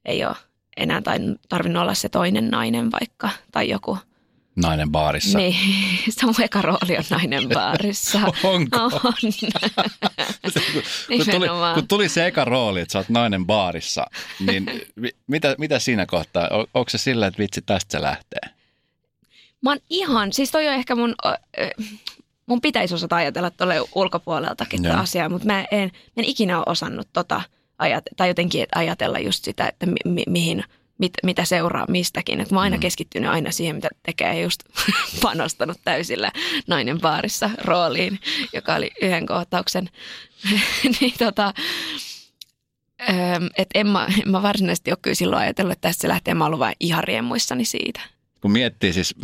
ei 0.04 0.24
ole 0.24 0.36
enää 0.76 1.02
tarvinnut 1.48 1.82
olla 1.82 1.94
se 1.94 2.08
toinen 2.08 2.48
nainen 2.48 2.92
vaikka 2.92 3.30
tai 3.52 3.68
joku 3.68 3.98
Nainen 4.58 4.90
baarissa. 4.90 5.38
Niin, 5.38 5.56
se 6.10 6.26
on 6.26 6.34
eka 6.44 6.62
rooli 6.62 6.96
on 6.98 7.04
nainen 7.10 7.48
baarissa. 7.48 8.18
Onko? 8.42 8.78
On. 8.82 8.90
kun, 11.16 11.26
tuli, 11.30 11.46
kun 11.74 11.88
tuli 11.88 12.08
se 12.08 12.26
eka 12.26 12.44
rooli, 12.44 12.80
että 12.80 12.92
sä 12.92 12.98
oot 12.98 13.08
nainen 13.08 13.46
baarissa, 13.46 14.06
niin 14.46 14.66
mitä, 15.26 15.54
mitä 15.58 15.78
siinä 15.78 16.06
kohtaa? 16.06 16.48
onko 16.74 16.90
se 16.90 16.98
sillä, 16.98 17.26
että 17.26 17.38
vitsi 17.38 17.62
tästä 17.62 17.98
se 17.98 18.02
lähtee? 18.02 18.40
Mä 19.62 19.70
oon 19.70 19.78
ihan, 19.90 20.32
siis 20.32 20.50
toi 20.50 20.68
on 20.68 20.74
ehkä 20.74 20.94
mun, 20.94 21.14
mun 22.46 22.60
pitäisi 22.60 22.94
osata 22.94 23.16
ajatella 23.16 23.50
tuolle 23.50 23.74
ulkopuoleltakin 23.94 24.82
tätä 24.82 24.98
asiaa, 24.98 25.28
mutta 25.28 25.46
mä 25.46 25.64
en, 25.70 25.90
mä 25.92 26.12
en 26.16 26.24
ikinä 26.24 26.58
ole 26.58 26.64
osannut 26.68 27.08
tota, 27.12 27.42
ajat, 27.78 28.04
tai 28.16 28.28
jotenkin 28.28 28.66
ajatella 28.74 29.18
just 29.18 29.44
sitä, 29.44 29.68
että 29.68 29.86
mi, 29.86 29.96
mi, 30.04 30.22
mihin– 30.26 30.64
mit, 30.98 31.12
mitä 31.22 31.44
seuraa 31.44 31.86
mistäkin. 31.88 32.40
Et 32.40 32.50
mä 32.50 32.56
oon 32.56 32.64
aina 32.64 32.76
mm. 32.76 32.80
keskittynyt 32.80 33.30
aina 33.30 33.50
siihen, 33.50 33.76
mitä 33.76 33.88
tekee 34.02 34.42
just 34.42 34.60
panostanut 35.22 35.80
täysillä 35.84 36.32
nainen 36.66 37.00
baarissa 37.00 37.50
rooliin, 37.64 38.20
joka 38.52 38.74
oli 38.74 38.90
yhden 39.02 39.26
kohtauksen. 39.26 39.88
niin 41.00 41.14
tota, 41.18 41.54
että 43.58 43.78
en 43.78 43.86
mä, 43.86 44.06
en 44.22 44.30
mä 44.30 44.42
varsinaisesti 44.42 44.90
ole 44.90 44.98
kyllä 45.02 45.14
silloin 45.14 45.42
ajatellut, 45.42 45.72
että 45.72 45.88
tästä 45.88 46.00
se 46.00 46.08
lähtee. 46.08 46.34
Mä 46.34 46.46
ollut 46.46 46.60
vain 46.60 46.76
ihan 46.80 47.04
riemuissani 47.04 47.64
siitä. 47.64 48.00
Kun 48.40 48.50
miettii 48.50 48.92
siis 48.92 49.14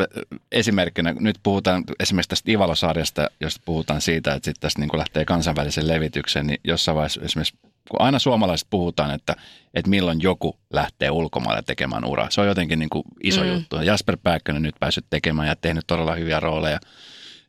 esimerkkinä, 0.53 1.15
nyt 1.21 1.39
puhutaan 1.43 1.85
esimerkiksi 2.01 2.29
tästä 2.29 2.51
Ivalosarjasta, 2.51 3.31
josta 3.41 3.63
puhutaan 3.65 4.01
siitä, 4.01 4.35
että 4.35 4.45
sitten 4.45 4.61
tästä 4.61 4.81
niin 4.81 4.99
lähtee 4.99 5.25
kansainvälisen 5.25 5.89
levitykseen, 5.89 6.47
niin 6.47 6.61
jossain 6.65 6.97
vaiheessa 6.97 7.21
esimerkiksi 7.21 7.59
kun 7.91 8.01
aina 8.01 8.19
suomalaiset 8.19 8.67
puhutaan, 8.71 9.11
että, 9.11 9.37
että 9.75 9.91
milloin 9.91 10.23
joku 10.23 10.59
lähtee 10.73 11.11
ulkomaille 11.11 11.63
tekemään 11.63 12.05
uraa. 12.05 12.31
Se 12.31 12.41
on 12.41 12.47
jotenkin 12.47 12.79
niin 12.79 12.91
kuin 12.91 13.05
iso 13.23 13.41
mm. 13.41 13.53
juttu. 13.53 13.77
Jasper 13.77 14.17
Pääkkönen 14.23 14.63
nyt 14.63 14.75
päässyt 14.81 15.07
tekemään 15.11 15.49
ja 15.49 15.57
tehnyt 15.57 15.85
todella 15.87 16.15
hyviä 16.15 16.41
rooleja. 16.41 16.79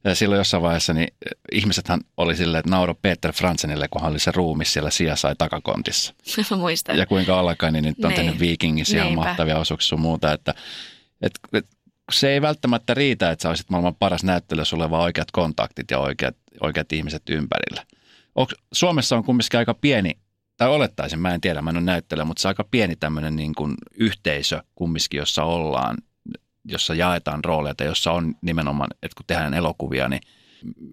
Ja 0.04 0.16
silloin 0.16 0.38
jossain 0.38 0.64
vaiheessa 0.64 0.94
niin 0.94 1.08
ihmisethän 1.52 2.00
oli 2.18 2.36
silleen, 2.36 2.60
että 2.60 2.72
nauro 2.72 2.96
Peter 2.96 3.34
Fransenille, 3.34 3.88
kun 3.88 4.02
hän 4.02 4.12
oli 4.12 4.20
se 4.20 4.32
ruumis 4.32 4.74
siellä 4.74 4.90
sai 5.16 5.36
takakontissa. 5.38 6.14
Mä 6.52 6.58
muistan. 6.58 6.98
Ja 6.98 7.06
kuinka 7.06 7.40
alkaen, 7.40 7.74
niin 7.74 7.86
nyt 7.86 8.06
on 8.06 8.10
niin. 8.10 8.16
tehnyt 8.16 8.40
Vikingissa 8.40 8.98
ihan 8.98 9.16
mahtavia 9.16 9.60
osuuksia 9.60 9.88
sun 9.88 10.02
muuta. 10.02 10.34
Että, 10.34 10.54
että, 11.22 11.40
että 11.54 11.76
se 12.12 12.30
ei 12.30 12.42
välttämättä 12.42 12.94
riitä, 12.94 13.32
että 13.32 13.44
sä 13.44 13.50
olisit 13.50 13.70
maailman 13.70 13.96
paras 13.96 14.24
näyttely, 14.24 14.66
sulle 14.66 14.90
vaan 14.90 15.04
oikeat 15.04 15.32
kontaktit 15.32 15.92
ja 15.92 16.00
oikeat, 16.00 16.36
oikeat 16.62 16.92
ihmiset 16.92 17.24
ympärillä. 17.30 17.84
Suomessa 18.74 19.18
on 19.18 19.24
kumminkin 19.24 19.58
aika 19.58 19.74
pieni 19.74 20.18
tai 20.58 20.70
olettaisin, 20.70 21.20
mä 21.20 21.34
en 21.34 21.42
tiedä, 21.42 21.62
mä 21.62 21.70
en 21.70 21.78
ole 21.78 21.86
näyttelijä, 21.86 22.26
mutta 22.26 22.42
se 22.42 22.48
on 22.48 22.50
aika 22.50 22.66
pieni 22.72 22.96
tämmöinen 22.96 23.36
niin 23.36 23.56
kuin 23.56 23.76
yhteisö 23.98 24.64
kumminkin, 24.76 25.18
jossa 25.18 25.44
ollaan, 25.44 25.98
jossa 26.66 26.96
jaetaan 26.96 27.44
rooleja 27.44 27.76
tai 27.76 27.88
jossa 27.88 28.12
on 28.12 28.36
nimenomaan, 28.42 28.90
että 29.04 29.16
kun 29.18 29.26
tehdään 29.28 29.54
elokuvia, 29.54 30.10
niin 30.10 30.22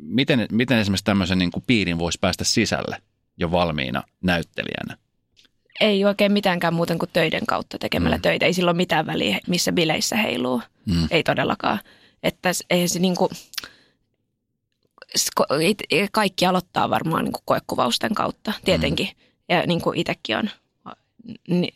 miten, 0.02 0.46
miten 0.52 0.78
esimerkiksi 0.78 1.04
tämmöisen 1.04 1.38
niin 1.38 1.50
kuin 1.50 1.64
piirin 1.66 1.98
voisi 1.98 2.18
päästä 2.20 2.44
sisälle 2.44 3.02
jo 3.36 3.50
valmiina 3.50 4.02
näyttelijänä? 4.22 4.96
Ei 5.80 6.04
oikein 6.04 6.32
mitäänkään 6.32 6.74
muuten 6.74 6.98
kuin 6.98 7.10
töiden 7.12 7.46
kautta 7.46 7.78
tekemällä 7.78 8.16
mm. 8.16 8.22
töitä. 8.22 8.46
Ei 8.46 8.54
silloin 8.54 8.76
mitään 8.76 9.06
väliä, 9.06 9.38
missä 9.46 9.72
bileissä 9.72 10.16
heiluu. 10.16 10.62
Mm. 10.86 11.06
Ei 11.10 11.22
todellakaan. 11.22 11.78
Että 12.22 12.50
ei 12.70 12.88
se 12.88 12.98
niin 12.98 13.16
kuin, 13.16 13.30
kaikki 16.12 16.46
aloittaa 16.46 16.90
varmaan 16.90 17.24
niin 17.24 17.32
kuin 17.32 17.42
koekuvausten 17.44 18.14
kautta 18.14 18.52
tietenkin. 18.64 19.06
Mm 19.06 19.31
ja 19.52 19.66
niin 19.66 19.80
kuin 19.80 19.98
itsekin 19.98 20.36
on 20.36 20.50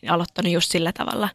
aloittanut 0.09 0.51
just 0.51 0.71
sillä 0.71 0.91
tavalla. 0.91 1.29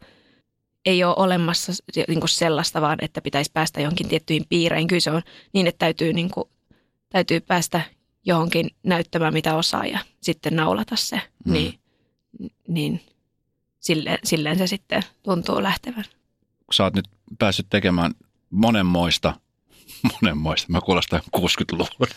Ei 0.87 1.05
ole 1.05 1.15
olemassa 1.17 1.73
niin 2.09 2.21
kuin 2.21 2.29
sellaista 2.29 2.81
vaan, 2.81 2.99
että 3.03 3.21
pitäisi 3.21 3.51
päästä 3.55 3.81
johonkin 3.81 4.09
tiettyihin 4.09 4.47
piireihin. 4.49 4.89
Kyllä 4.89 5.01
se 5.01 5.11
on 5.11 5.23
niin, 5.53 5.67
että 5.67 5.79
täytyy, 5.79 6.13
niin 6.13 6.31
kuin, 6.31 6.49
täytyy 7.09 7.41
päästä 7.41 7.81
johonkin 8.25 8.71
näyttämään, 8.83 9.33
mitä 9.33 9.57
osaa 9.57 9.87
ja 9.87 9.99
sitten 10.21 10.57
naulata 10.57 10.97
se. 10.97 11.21
Mm. 11.45 11.53
Niin, 11.53 11.81
niin 12.69 13.01
silleen, 13.81 14.19
silleen 14.25 14.59
se 14.59 14.67
sitten 14.67 15.03
tuntuu 15.23 15.63
lähtevän. 15.63 16.05
Sä 16.73 16.85
oot 16.85 16.95
nyt 16.95 17.09
päässyt 17.39 17.67
tekemään 17.71 18.13
monenmoista 18.51 19.35
Monenmoista. 20.23 20.73
Mä 20.73 20.81
kuulostan 20.81 21.21
60-luvun. 21.37 22.09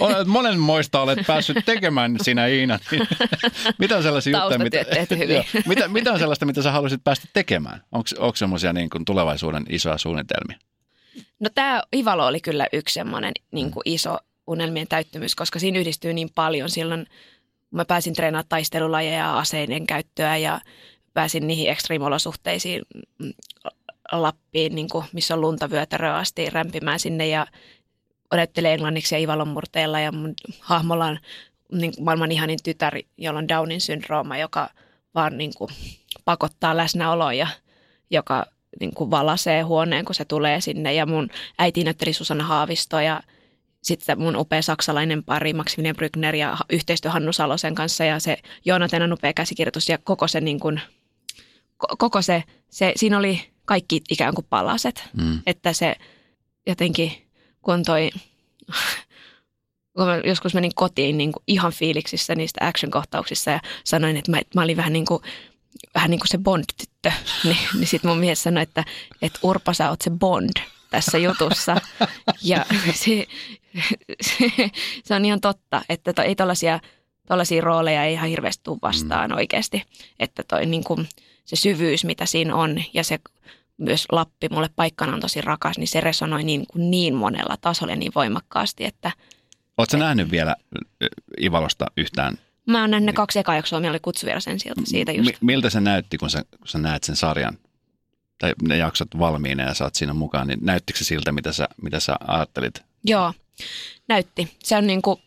Olet 0.00 0.26
monenmoista 0.26 1.00
olet 1.00 1.18
päässyt 1.26 1.56
tekemään 1.64 2.16
sinä 2.22 2.46
Iina. 2.46 2.78
Niin 2.90 3.08
mitä 3.78 3.96
on 3.96 4.02
sellaisia 4.02 4.38
juttuja, 4.38 4.58
mitä, 4.58 4.84
hyvin. 5.16 5.44
Mitä, 5.66 5.88
mitä 5.88 6.12
on 6.12 6.18
sellaista, 6.18 6.46
mitä 6.46 6.62
sä 6.62 6.72
haluaisit 6.72 7.04
päästä 7.04 7.28
tekemään? 7.32 7.82
Onko 7.92 8.36
semmoisia 8.36 8.72
niin 8.72 8.90
kuin 8.90 9.04
tulevaisuuden 9.04 9.64
isoja 9.68 9.98
suunnitelmia? 9.98 10.58
No 11.40 11.50
tämä 11.54 11.82
Ivalo 11.96 12.26
oli 12.26 12.40
kyllä 12.40 12.66
yksi 12.72 12.92
semmoinen 12.92 13.32
niin 13.52 13.70
kuin 13.70 13.82
iso 13.84 14.18
unelmien 14.46 14.88
täyttymys, 14.88 15.34
koska 15.34 15.58
siinä 15.58 15.78
yhdistyy 15.78 16.12
niin 16.12 16.30
paljon. 16.34 16.70
Silloin 16.70 17.06
mä 17.70 17.84
pääsin 17.84 18.14
treenaamaan 18.14 18.48
taistelulajeja 18.48 19.18
ja 19.18 19.38
aseiden 19.38 19.86
käyttöä 19.86 20.36
ja 20.36 20.60
pääsin 21.14 21.46
niihin 21.46 21.70
ekstriimolosuhteisiin 21.70 22.82
mm, 23.18 23.32
Lappiin, 24.12 24.74
niin 24.74 24.88
kuin, 24.88 25.04
missä 25.12 25.34
on 25.34 25.40
lunta 25.40 25.68
asti 26.14 26.50
rämpimään 26.50 27.00
sinne 27.00 27.28
ja 27.28 27.46
odottelee 28.30 28.74
englanniksi 28.74 29.14
ja 29.14 29.18
Ivalon 29.18 29.48
murteella 29.48 30.00
ja 30.00 30.12
mun 30.12 30.34
hahmolla 30.60 31.06
on 31.06 31.18
niin 31.72 31.94
kuin 31.94 32.04
maailman 32.04 32.32
ihanin 32.32 32.58
tytär, 32.62 32.98
jolla 33.18 33.38
on 33.38 33.48
Downin 33.48 33.80
syndrooma, 33.80 34.38
joka 34.38 34.70
vaan 35.14 35.38
niin 35.38 35.52
kuin, 35.58 35.70
pakottaa 36.24 36.76
läsnäoloa 36.76 37.32
ja 37.32 37.46
joka 38.10 38.46
niin 38.80 38.94
kuin 38.94 39.10
valasee 39.10 39.62
huoneen, 39.62 40.04
kun 40.04 40.14
se 40.14 40.24
tulee 40.24 40.60
sinne. 40.60 40.94
Ja 40.94 41.06
mun 41.06 41.28
äiti 41.58 41.84
näytteli 41.84 42.12
Susanna 42.12 42.44
Haavisto 42.44 43.00
ja 43.00 43.22
sitten 43.82 44.20
mun 44.20 44.36
upea 44.36 44.62
saksalainen 44.62 45.24
pari 45.24 45.52
Maximilian 45.52 45.96
Brückner 45.96 46.34
ja 46.34 46.56
yhteistyö 46.70 47.10
Hannu 47.10 47.32
Salosen 47.32 47.74
kanssa 47.74 48.04
ja 48.04 48.20
se 48.20 48.36
Joonatenan 48.64 49.12
upea 49.12 49.32
käsikirjoitus 49.32 49.88
ja 49.88 49.98
koko 49.98 50.28
se, 50.28 50.40
niin 50.40 50.60
kuin, 50.60 50.80
koko 51.98 52.22
se, 52.22 52.44
se, 52.68 52.92
siinä 52.96 53.18
oli 53.18 53.40
kaikki 53.70 54.00
ikään 54.10 54.34
kuin 54.34 54.46
palaset. 54.50 55.08
Mm. 55.16 55.42
Että 55.46 55.72
se 55.72 55.96
jotenkin, 56.66 57.12
kun 57.62 57.84
toi, 57.84 58.10
kun 59.96 60.06
mä 60.06 60.16
joskus 60.24 60.54
menin 60.54 60.74
kotiin 60.74 61.18
niin 61.18 61.32
kuin 61.32 61.42
ihan 61.46 61.72
fiiliksissä 61.72 62.34
niistä 62.34 62.66
action-kohtauksissa 62.66 63.50
ja 63.50 63.60
sanoin, 63.84 64.16
että 64.16 64.30
mä, 64.30 64.38
että 64.38 64.58
mä 64.58 64.62
olin 64.62 64.76
vähän 64.76 64.92
niin 64.92 65.06
kuin, 65.06 65.22
vähän 65.94 66.10
niin 66.10 66.20
kuin 66.20 66.28
se 66.28 66.38
Bond-tyttö, 66.38 67.12
niin, 67.44 67.56
niin 67.74 67.86
sitten 67.86 68.10
mun 68.10 68.18
mies 68.18 68.42
sanoi, 68.42 68.62
että, 68.62 68.84
että 69.22 69.38
Urpa 69.42 69.72
sä 69.72 69.90
oot 69.90 70.00
se 70.00 70.10
Bond 70.10 70.52
tässä 70.90 71.18
jutussa. 71.18 71.76
Ja 72.42 72.66
se, 72.94 73.26
se, 74.20 74.70
se 75.04 75.14
on 75.14 75.24
ihan 75.24 75.40
totta, 75.40 75.82
että 75.88 76.12
to, 76.12 76.22
ei 76.22 76.34
tollaisia, 76.34 76.80
tollaisia 77.28 77.62
rooleja 77.62 78.04
ei 78.04 78.12
ihan 78.12 78.28
hirveästi 78.28 78.64
tule 78.64 78.78
vastaan 78.82 79.30
mm. 79.30 79.36
oikeasti. 79.36 79.82
Että 80.18 80.42
toi 80.42 80.66
niin 80.66 80.84
kuin, 80.84 81.08
se 81.44 81.56
syvyys, 81.56 82.04
mitä 82.04 82.26
siinä 82.26 82.56
on 82.56 82.82
ja 82.94 83.04
se 83.04 83.18
myös 83.80 84.06
Lappi 84.12 84.48
mulle 84.50 84.70
paikkana 84.76 85.14
on 85.14 85.20
tosi 85.20 85.40
rakas, 85.40 85.78
niin 85.78 85.88
se 85.88 86.00
resonoi 86.00 86.42
niin, 86.42 86.66
kuin 86.66 86.90
niin 86.90 87.14
monella 87.14 87.56
tasolla 87.60 87.96
niin 87.96 88.12
voimakkaasti, 88.14 88.84
että... 88.84 89.12
Oletko 89.78 89.96
nähnyt 89.96 90.30
vielä 90.30 90.56
Ivalosta 91.42 91.86
yhtään? 91.96 92.38
Mä 92.66 92.80
oon 92.80 92.90
nähnyt 92.90 93.06
ne 93.06 93.12
kaksi 93.12 93.38
ekaa 93.38 93.54
jaksoa, 93.54 93.78
oli 93.78 94.00
kutsuvieras 94.00 94.44
sen 94.44 94.60
siltä 94.60 94.80
siitä 94.84 95.12
just. 95.12 95.30
miltä 95.40 95.70
se 95.70 95.80
näytti, 95.80 96.18
kun 96.18 96.30
sä, 96.30 96.44
kun 96.58 96.68
sä 96.68 96.78
näet 96.78 97.04
sen 97.04 97.16
sarjan? 97.16 97.58
Tai 98.38 98.52
ne 98.62 98.76
jaksot 98.76 99.08
valmiina 99.18 99.62
ja 99.62 99.74
saat 99.74 99.94
siinä 99.94 100.12
mukaan, 100.12 100.48
niin 100.48 100.58
näyttikö 100.62 100.98
se 100.98 101.04
siltä, 101.04 101.32
mitä 101.32 101.52
sä, 101.52 101.68
mitä 101.82 102.00
sä 102.00 102.16
ajattelit? 102.28 102.82
Joo, 103.04 103.32
näytti. 104.08 104.56
Se 104.64 104.76
on 104.76 104.86
niin 104.86 105.02
kuin, 105.02 105.20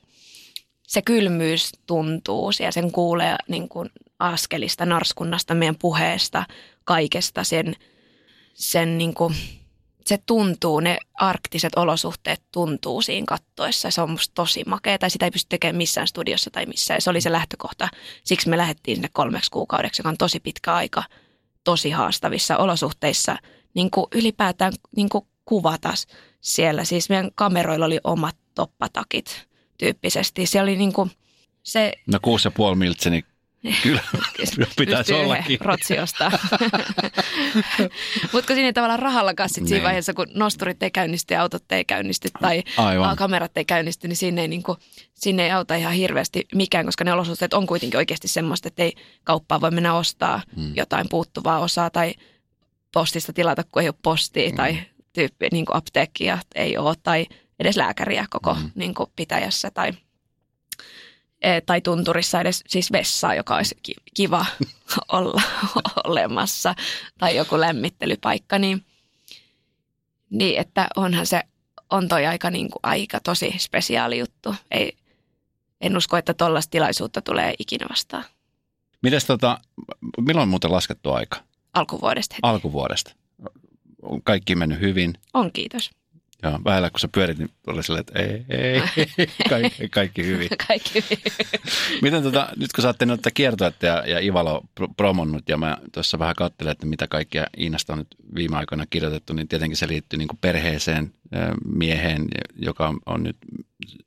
se 0.88 1.02
kylmyys 1.02 1.72
tuntuu 1.88 2.52
ja 2.60 2.72
sen 2.72 2.92
kuulee 2.92 3.36
niin 3.48 3.70
kuin 3.70 3.90
askelista, 4.20 4.86
narskunnasta, 4.86 5.56
meidän 5.56 5.76
puheesta, 5.76 6.46
kaikesta 6.86 7.44
sen– 7.44 7.76
sen 8.54 8.98
niin 8.98 9.14
kuin, 9.14 9.36
se 10.06 10.18
tuntuu, 10.26 10.80
ne 10.80 10.98
arktiset 11.14 11.76
olosuhteet 11.76 12.42
tuntuu 12.52 13.02
siinä 13.02 13.26
kattoessa. 13.28 13.92
Se 13.92 14.02
on 14.02 14.10
musta 14.10 14.34
tosi 14.36 14.64
makea, 14.68 14.98
tai 14.98 15.10
sitä 15.10 15.26
ei 15.26 15.32
pysty 15.32 15.50
tekemään 15.50 15.76
missään 15.76 16.08
studiossa 16.08 16.52
tai 16.52 16.66
missään. 16.66 17.02
Se 17.02 17.10
oli 17.10 17.22
se 17.22 17.32
lähtökohta. 17.32 17.90
Siksi 18.24 18.50
me 18.50 18.58
lähdettiin 18.58 18.98
sinne 18.98 19.10
kolmeksi 19.14 19.52
kuukaudeksi, 19.52 20.00
joka 20.00 20.10
on 20.10 20.18
tosi 20.18 20.40
pitkä 20.40 20.74
aika, 20.74 21.04
tosi 21.64 21.90
haastavissa 21.90 22.58
olosuhteissa. 22.58 23.38
Niin 23.74 23.92
kuin 23.92 24.06
ylipäätään 24.16 24.74
niin 24.96 25.10
kuin 25.10 25.26
kuvata 25.46 25.94
siellä. 26.42 26.84
Siis 26.84 27.10
meidän 27.10 27.32
kameroilla 27.36 27.86
oli 27.86 28.00
omat 28.04 28.36
toppatakit 28.56 29.48
tyyppisesti. 29.78 30.46
Se 30.46 30.62
oli 30.62 30.78
niin 30.78 30.94
kuin, 30.94 31.12
se... 31.64 31.94
No 32.08 32.20
kuusi 32.22 32.48
ja 32.48 32.52
puoli 32.52 32.76
miltseni 32.76 33.26
Kyllä, 33.84 34.02
pitäisi 34.78 35.14
ollakin. 35.14 35.60
Rotsiosta. 35.62 36.32
Mutta 38.32 38.48
kun 38.48 38.56
siinä 38.56 38.74
tavallaan 38.74 39.00
rahalla 39.00 39.34
kassit 39.34 39.64
siinä 39.64 39.76
niin. 39.76 39.84
vaiheessa, 39.84 40.14
kun 40.14 40.28
nosturit 40.36 40.84
ei 40.84 40.92
käynnisty 40.92 41.34
ja 41.34 41.42
autot 41.42 41.72
ei 41.72 41.86
käynnisty 41.86 42.30
tai 42.42 42.64
Aivan. 42.78 43.16
kamerat 43.16 43.58
ei 43.58 43.66
käynnisty, 43.66 44.08
niin 44.08 44.16
sinne 44.16 44.42
ei, 44.42 44.48
niin 44.48 44.64
kuin, 44.64 44.78
sinne 45.14 45.46
ei 45.46 45.52
auta 45.52 45.76
ihan 45.76 45.94
hirveästi 45.94 46.46
mikään, 46.56 46.86
koska 46.86 47.04
ne 47.04 47.14
olosuhteet 47.14 47.54
on 47.54 47.68
kuitenkin 47.68 47.98
oikeasti 47.98 48.28
semmoista, 48.28 48.68
että 48.68 48.84
ei 48.84 48.94
kauppaa 49.24 49.62
voi 49.62 49.72
mennä 49.72 49.94
ostaa 49.94 50.42
hmm. 50.56 50.72
jotain 50.76 51.10
puuttuvaa 51.10 51.60
osaa 51.60 51.90
tai 51.90 52.14
postista 52.94 53.34
tilata, 53.34 53.64
kun 53.72 53.82
ei 53.82 53.88
ole 53.88 53.96
postia 54.02 54.48
hmm. 54.48 54.58
tai 54.58 54.78
tyyppi, 55.14 55.48
niin 55.52 55.66
apteekkia 55.74 56.38
ei 56.56 56.78
ole 56.78 56.96
tai 57.04 57.26
edes 57.60 57.78
lääkäriä 57.78 58.26
koko 58.30 58.54
hmm. 58.54 58.72
niin 58.76 58.94
pitäjässä 59.16 59.72
tai– 59.72 59.92
tai 61.66 61.82
tunturissa 61.82 62.42
edes 62.42 62.64
siis 62.68 62.92
vessaa, 62.92 63.36
joka 63.36 63.56
olisi 63.56 63.76
kiva 64.14 64.46
olla 65.12 65.42
olemassa, 66.10 66.76
tai 67.18 67.36
joku 67.36 67.60
lämmittelypaikka, 67.60 68.60
niin, 68.60 68.86
niin 70.30 70.60
että 70.60 70.88
onhan 70.96 71.26
se, 71.26 71.42
on 71.90 72.08
toi 72.08 72.26
aika, 72.26 72.50
niin 72.50 72.70
kuin, 72.70 72.80
aika 72.84 73.20
tosi 73.20 73.56
spesiaali 73.60 74.20
juttu. 74.20 74.56
Ei, 74.72 74.98
en 75.82 75.98
usko, 75.98 76.18
että 76.18 76.34
tuollaista 76.34 76.72
tilaisuutta 76.72 77.22
tulee 77.22 77.54
ikinä 77.60 77.86
vastaan. 77.90 78.24
Mites 79.02 79.26
tota, 79.26 79.60
milloin 80.22 80.44
on 80.44 80.50
muuten 80.50 80.72
laskettu 80.72 81.12
aika? 81.12 81.38
Alkuvuodesta. 81.74 82.34
Heti. 82.34 82.40
Alkuvuodesta. 82.44 83.12
On 84.02 84.24
kaikki 84.24 84.56
mennyt 84.56 84.80
hyvin? 84.80 85.14
On, 85.34 85.52
kiitos. 85.52 85.92
Joo, 86.44 86.60
vähällä 86.66 86.90
kun 86.90 87.00
sä 87.00 87.08
pyörit, 87.08 87.38
niin 87.38 87.50
oli 87.68 87.84
silleen, 87.84 88.06
että 88.08 88.20
ei, 88.20 88.46
ei, 88.50 88.82
kaikki, 89.50 89.90
kaikki 89.90 90.26
hyvin. 90.26 90.50
kaikki 90.68 90.94
hyvin. 90.94 91.24
Miten 92.02 92.24
tota, 92.24 92.50
nyt 92.56 92.74
kun 92.74 92.82
sä 92.82 92.88
ootte 92.88 93.06
noita 93.06 93.32
kiertoette 93.32 93.88
ja, 93.88 94.04
ja 94.08 94.20
Ivalo 94.20 94.64
promonnut 94.98 95.50
ja 95.50 95.58
mä 95.58 95.78
tuossa 95.92 96.20
vähän 96.20 96.36
katselen, 96.36 96.72
että 96.72 96.86
mitä 96.86 97.08
kaikkia 97.08 97.48
Iinasta 97.58 97.94
on 97.94 98.00
nyt 98.00 98.16
viime 98.36 98.58
aikoina 98.58 98.86
kirjoitettu, 98.90 99.34
niin 99.34 99.48
tietenkin 99.48 99.78
se 99.78 99.88
liittyy 99.88 100.18
niin 100.18 100.30
perheeseen, 100.42 101.14
mieheen, 101.66 102.28
joka 102.56 102.94
on, 103.06 103.24
nyt 103.24 103.38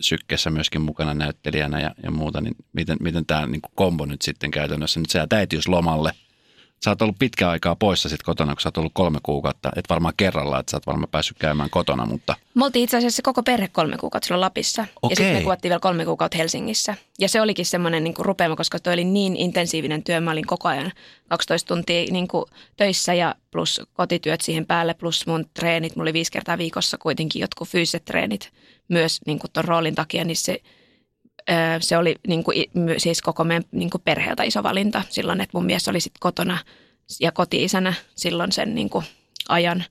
sykkeessä 0.01 0.51
myöskin 0.51 0.81
mukana 0.81 1.14
näyttelijänä 1.14 1.81
ja, 1.81 1.94
ja 2.03 2.11
muuta, 2.11 2.40
niin 2.40 2.57
miten, 2.72 2.96
miten 3.01 3.27
tämä 3.27 3.46
niin 3.46 3.61
kombo 3.75 4.07
nyt 4.07 4.22
sitten 4.22 4.51
käytännössä, 4.51 5.01
nyt 5.01 5.11
sä 5.11 5.27
äitiyslomalle– 5.33 6.12
sä 6.87 6.90
oot 6.90 7.03
ollut 7.03 7.18
pitkä 7.18 7.51
aikaa 7.51 7.77
poissa 7.77 8.09
sit 8.09 8.22
kotona, 8.22 8.55
kun 8.55 8.61
sä 8.61 8.68
oot 8.68 8.77
ollut 8.77 8.92
kolme 8.94 9.18
kuukautta. 9.22 9.70
Et 9.77 9.85
varmaan 9.88 10.14
kerralla, 10.16 10.61
että 10.61 10.70
sä 10.70 10.77
oot 10.77 10.87
varmaan 10.87 11.09
päässyt 11.11 11.38
käymään 11.38 11.70
kotona, 11.70 12.07
mutta... 12.07 12.37
Me 12.55 12.64
oltiin 12.64 12.85
itse 12.85 12.96
asiassa 12.96 13.22
koko 13.22 13.42
perhe 13.42 13.68
kolme 13.68 13.96
kuukautta 13.96 14.27
silloin 14.27 14.40
Lapissa. 14.40 14.83
Okei. 15.03 15.12
Ja 15.12 15.16
sitten 15.16 15.37
me 15.37 15.42
kuvattiin 15.42 15.70
vielä 15.70 15.81
kolme 15.81 16.05
kuukautta 16.05 16.38
Helsingissä. 16.38 16.94
Ja 17.18 17.29
se 17.29 17.40
olikin 17.40 17.66
semmoinen 17.66 18.05
niin 18.05 18.14
rupeama, 18.18 18.57
koska 18.57 18.79
toi 18.79 18.92
oli 18.92 19.05
niin 19.05 19.37
intensiivinen 19.37 20.03
työ. 20.03 20.20
Mä 20.20 20.31
olin 20.31 20.46
koko 20.46 20.68
ajan 20.68 20.92
12 21.29 21.68
tuntia 21.68 22.05
niin 22.11 22.29
kuin 22.29 22.44
töissä 22.77 23.14
ja 23.14 23.35
plus 23.51 23.81
kotityöt 23.92 24.40
siihen 24.40 24.66
päälle, 24.66 24.94
plus 24.94 25.27
mun 25.27 25.44
treenit. 25.55 25.96
Mulla 25.96 26.05
oli 26.05 26.12
viisi 26.12 26.33
kertaa 26.33 26.59
viikossa 26.59 26.99
kuitenkin 26.99 27.40
jotkut 27.40 27.68
fyysiset 27.68 28.05
treenit 28.05 28.53
myös 28.88 29.20
niin 29.27 29.38
kuin 29.38 29.51
ton 29.53 29.64
roolin 29.64 29.94
takia, 29.94 30.25
niin 30.25 30.37
se 30.37 30.61
se 31.80 31.98
oli 31.98 32.16
niin 32.26 32.44
kuin, 32.44 32.56
siis 32.98 33.22
koko 33.22 33.44
meidän 33.44 33.64
niin 33.72 33.90
kuin 33.90 34.02
perheeltä 34.04 34.42
iso 34.42 34.62
valinta 34.62 35.02
silloin, 35.09 35.40
että 35.40 35.59
mun 35.59 35.66
mies 35.66 35.88
oli 35.88 36.00
sitten 36.00 36.20
kotona 36.20 36.59
ja 37.20 37.32
koti-isänä 37.32 37.94
silloin 38.14 38.52
sen 38.52 38.74
niin 38.74 38.90
kuin, 38.90 39.04
ajan. 39.48 39.85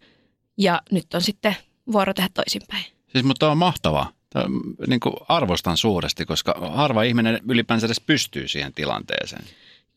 Ja 0.58 0.82
nyt 0.92 1.14
on 1.14 1.22
sitten 1.22 1.56
vuoro 1.92 2.14
tehdä 2.14 2.30
toisinpäin. 2.34 2.86
Siis 3.08 3.26
mutta 3.26 3.52
on 3.52 3.58
mahtavaa. 3.58 4.12
Tämä, 4.30 4.46
niin 4.88 5.00
kuin 5.00 5.14
arvostan 5.28 5.78
suuresti, 5.78 6.26
koska 6.26 6.56
harva 6.74 7.04
ihminen 7.04 7.40
ylipäänsä 7.50 7.88
edes 7.88 8.02
pystyy 8.02 8.48
siihen 8.48 8.74
tilanteeseen. 8.74 9.46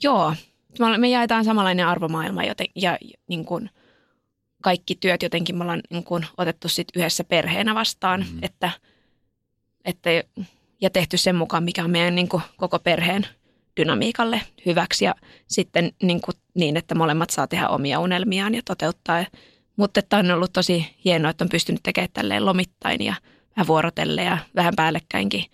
Joo, 0.02 0.34
me 0.96 1.08
jaetaan 1.08 1.44
samanlainen 1.44 1.86
arvomaailma 1.86 2.44
joten, 2.44 2.66
ja 2.74 2.98
niin 3.28 3.44
kuin, 3.44 3.70
kaikki 4.62 4.94
työt 4.94 5.22
jotenkin 5.22 5.56
me 5.56 5.62
ollaan 5.62 5.82
niin 5.90 6.04
kuin, 6.04 6.26
otettu 6.36 6.68
sit 6.68 6.88
yhdessä 6.96 7.24
perheenä 7.24 7.74
vastaan, 7.74 8.20
mm-hmm. 8.20 8.38
että, 8.42 8.70
että 9.84 10.10
ja 10.80 10.90
tehty 10.90 11.16
sen 11.16 11.36
mukaan, 11.36 11.64
mikä 11.64 11.84
on 11.84 11.90
meidän 11.90 12.14
niin 12.14 12.28
kuin, 12.28 12.42
koko 12.56 12.78
perheen 12.78 13.26
dynamiikalle 13.80 14.40
hyväksi 14.66 15.04
ja 15.04 15.14
sitten 15.46 15.92
niin, 16.02 16.20
kuin, 16.20 16.34
niin, 16.54 16.76
että 16.76 16.94
molemmat 16.94 17.30
saa 17.30 17.46
tehdä 17.46 17.68
omia 17.68 18.00
unelmiaan 18.00 18.54
ja 18.54 18.62
toteuttaa. 18.64 19.24
Mutta 19.76 20.00
että 20.00 20.16
on 20.16 20.30
ollut 20.30 20.52
tosi 20.52 20.96
hienoa, 21.04 21.30
että 21.30 21.44
on 21.44 21.48
pystynyt 21.48 21.82
tekemään 21.82 22.08
tälleen 22.12 22.46
lomittain 22.46 23.04
ja 23.04 23.14
vähän 23.56 23.66
vuorotelle 23.66 24.22
ja 24.22 24.38
vähän 24.56 24.76
päällekkäinkin. 24.76 25.44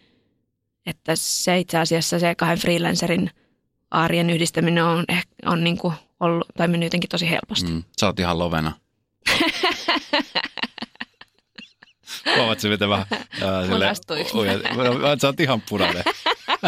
Että 0.87 1.13
se 1.17 1.59
itse 1.59 1.79
asiassa 1.79 2.19
se 2.19 2.35
kahden 2.35 2.59
freelancerin 2.59 3.31
aarien 3.91 4.31
yhdistäminen 4.31 4.85
on, 4.85 5.05
on 5.47 5.65
niin 5.65 5.79
kuin 5.79 5.95
ollut, 6.21 6.49
tai 6.57 6.69
mennyt 6.69 6.87
jotenkin 6.87 7.11
tosi 7.11 7.31
helposti. 7.31 7.71
Mm, 7.71 7.83
sä 8.01 8.07
oot 8.07 8.21
ihan 8.21 8.39
lovena. 8.39 8.73
Huomaatko, 12.37 12.69
miten 12.69 12.89
vähän... 12.89 13.07
Munastuiko 13.71 14.45
mä? 14.45 15.17
Sä 15.21 15.27
oot 15.27 15.41
ihan 15.41 15.63
punainen. 15.69 16.05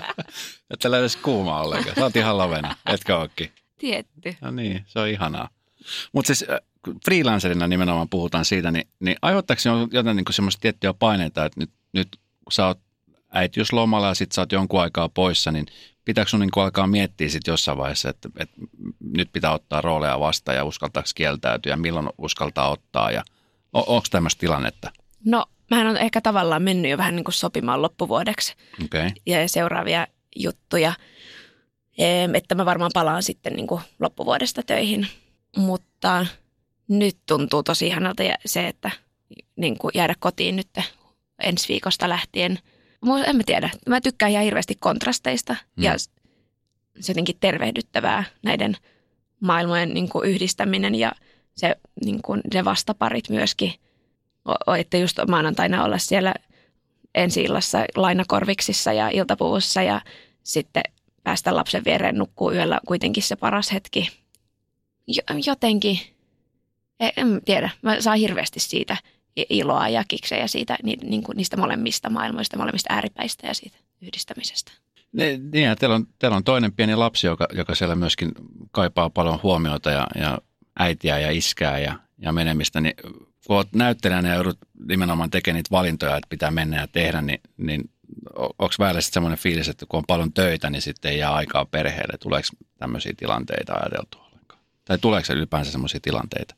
Et 0.70 0.78
tällä 0.78 0.98
edes 0.98 1.16
kuuma 1.16 1.60
ollenkaan. 1.60 1.94
Sä 1.94 2.04
oot 2.04 2.16
ihan 2.16 2.38
lavena, 2.38 2.76
etkä 2.86 3.16
ookin. 3.16 3.52
Tietty. 3.78 4.36
No 4.40 4.50
niin, 4.50 4.84
se 4.86 4.98
on 4.98 5.08
ihanaa. 5.08 5.48
Mutta 6.12 6.26
siis 6.26 6.50
äh, 6.50 6.58
freelancerina 7.04 7.66
nimenomaan 7.66 8.08
puhutaan 8.08 8.44
siitä, 8.44 8.70
niin, 8.70 8.88
niin 9.00 9.16
aiheuttaako 9.22 9.60
se 9.60 9.70
jotain 9.90 10.16
niin 10.16 10.24
semmoista 10.30 10.60
tiettyä 10.60 10.94
paineita, 10.94 11.44
että 11.44 11.60
nyt, 11.60 11.70
nyt 11.92 12.08
kun 12.44 12.52
sä 12.52 12.66
oot 12.66 12.80
äitiyslomalla 13.32 14.08
ja 14.08 14.14
sit 14.14 14.32
sä 14.32 14.42
oot 14.42 14.52
jonkun 14.52 14.80
aikaa 14.80 15.08
poissa, 15.08 15.52
niin 15.52 15.66
pitääkö 16.04 16.30
sun 16.30 16.40
niin 16.40 16.50
alkaa 16.56 16.86
miettiä 16.86 17.28
sitten 17.28 17.52
jossain 17.52 17.78
vaiheessa, 17.78 18.08
että, 18.10 18.28
että 18.38 18.56
nyt 19.00 19.28
pitää 19.32 19.52
ottaa 19.52 19.80
rooleja 19.80 20.20
vastaan 20.20 20.56
ja 20.56 20.64
uskaltaako 20.64 21.08
kieltäytyä 21.14 21.72
ja 21.72 21.76
milloin 21.76 22.08
uskaltaa 22.18 22.70
ottaa 22.70 23.10
ja 23.10 23.22
on, 23.72 23.84
onko 23.86 24.06
tämmöistä 24.10 24.40
tilannetta? 24.40 24.92
No, 25.26 25.46
mä 25.70 25.90
on 25.90 25.96
ehkä 25.96 26.20
tavallaan 26.20 26.62
mennyt 26.62 26.90
jo 26.90 26.98
vähän 26.98 27.16
niin 27.16 27.24
kuin 27.24 27.34
sopimaan 27.34 27.82
loppuvuodeksi 27.82 28.54
Okay. 28.84 29.10
ja 29.26 29.48
seuraavia 29.48 30.06
juttuja, 30.36 30.92
että 32.34 32.54
mä 32.54 32.66
varmaan 32.66 32.90
palaan 32.94 33.22
sitten 33.22 33.52
niin 33.52 33.66
kuin 33.66 33.80
loppuvuodesta 34.00 34.62
töihin. 34.62 35.06
Mutta 35.56 36.26
nyt 36.88 37.16
tuntuu 37.26 37.62
tosi 37.62 37.86
ihanalta 37.86 38.22
se, 38.46 38.68
että 38.68 38.90
niin 39.56 39.78
kuin 39.78 39.92
jäädä 39.94 40.14
kotiin 40.18 40.56
nyt 40.56 40.68
ensi 41.42 41.68
viikosta 41.68 42.08
lähtien. 42.08 42.58
En 43.26 43.36
mä 43.36 43.42
tiedä, 43.46 43.70
mä 43.88 44.00
tykkään 44.00 44.32
ihan 44.32 44.44
hirveästi 44.44 44.74
kontrasteista 44.80 45.56
Mm. 45.76 45.82
ja 45.84 45.98
se 47.00 47.10
jotenkin 47.10 47.36
tervehdyttävää 47.40 48.24
näiden 48.42 48.76
maailmojen 49.40 49.94
niin 49.94 50.08
kuin 50.08 50.28
yhdistäminen 50.28 50.94
ja 50.94 51.12
se, 51.56 51.76
niin 52.04 52.22
kuin 52.22 52.40
ne 52.54 52.64
vastaparit 52.64 53.28
myöskin. 53.28 53.74
Että 54.78 54.96
just 54.96 55.18
maanantaina 55.28 55.84
olla 55.84 55.98
siellä 55.98 56.34
ensi 57.14 57.42
illassa 57.42 57.84
lainakorviksissa 57.96 58.92
ja 58.92 59.08
iltapuvussa 59.08 59.82
ja 59.82 60.00
sitten 60.42 60.82
päästä 61.24 61.56
lapsen 61.56 61.84
viereen 61.84 62.18
nukkuu 62.18 62.52
yöllä 62.52 62.80
kuitenkin 62.86 63.22
se 63.22 63.36
paras 63.36 63.72
hetki. 63.72 64.10
Jo- 65.06 65.38
jotenkin, 65.46 65.98
en, 67.00 67.12
en 67.16 67.40
tiedä, 67.44 67.70
mä 67.82 68.00
saan 68.00 68.18
hirveästi 68.18 68.60
siitä 68.60 68.96
iloa 69.36 69.88
ja 69.88 70.04
kiksejä 70.08 70.46
siitä, 70.46 70.76
ni, 70.82 70.96
niin 71.02 71.22
kuin 71.22 71.36
niistä 71.36 71.56
molemmista 71.56 72.10
maailmoista, 72.10 72.58
molemmista 72.58 72.92
ääripäistä 72.92 73.46
ja 73.46 73.54
siitä 73.54 73.78
yhdistämisestä. 74.02 74.72
Niin, 75.12 75.54
ja 75.54 75.76
teillä, 75.76 75.94
on, 75.94 76.06
teillä 76.18 76.36
on 76.36 76.44
toinen 76.44 76.72
pieni 76.72 76.96
lapsi, 76.96 77.26
joka, 77.26 77.48
joka 77.52 77.74
siellä 77.74 77.94
myöskin 77.94 78.32
kaipaa 78.70 79.10
paljon 79.10 79.40
huomiota 79.42 79.90
ja, 79.90 80.06
ja 80.20 80.38
äitiä 80.78 81.18
ja 81.18 81.30
iskää 81.30 81.78
ja, 81.78 81.98
ja 82.18 82.32
menemistä, 82.32 82.80
niin 82.80 82.94
kun 83.46 83.56
olet 83.56 83.72
näyttelijänä 83.72 84.28
ja 84.28 84.34
joudut 84.34 84.58
nimenomaan 84.88 85.30
tekemään 85.30 85.56
niitä 85.56 85.70
valintoja, 85.70 86.16
että 86.16 86.28
pitää 86.28 86.50
mennä 86.50 86.80
ja 86.80 86.88
tehdä, 86.88 87.22
niin, 87.22 87.40
niin 87.56 87.90
onko 88.36 88.74
välillä 88.78 89.00
sitten 89.00 89.14
semmoinen 89.14 89.38
fiilis, 89.38 89.68
että 89.68 89.86
kun 89.88 89.98
on 89.98 90.04
paljon 90.06 90.32
töitä, 90.32 90.70
niin 90.70 90.82
sitten 90.82 91.12
ei 91.12 91.18
jää 91.18 91.34
aikaa 91.34 91.64
perheelle. 91.64 92.18
Tuleeko 92.18 92.48
tämmöisiä 92.78 93.12
tilanteita 93.16 93.74
ajateltu 93.74 94.18
ollenkaan? 94.18 94.60
Tai 94.84 94.98
tuleeko 94.98 95.32
ylipäänsä 95.32 95.72
semmoisia 95.72 96.00
tilanteita? 96.02 96.54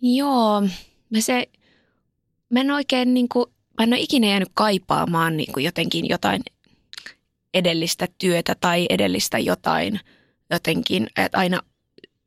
Joo, 0.00 0.60
mä 1.10 1.20
se, 1.20 1.48
mä 2.50 2.60
en 2.60 2.70
oikein 2.70 3.14
niin 3.14 3.28
kuin, 3.28 3.46
mä 3.78 3.84
en 3.84 3.92
ole 3.92 4.00
ikinä 4.00 4.26
jäänyt 4.26 4.50
kaipaamaan 4.54 5.36
niin 5.36 5.52
kuin 5.52 5.64
jotenkin 5.64 6.08
jotain 6.08 6.42
edellistä 7.54 8.08
työtä 8.18 8.56
tai 8.60 8.86
edellistä 8.90 9.38
jotain 9.38 10.00
jotenkin, 10.50 11.06
että 11.16 11.38
aina 11.38 11.60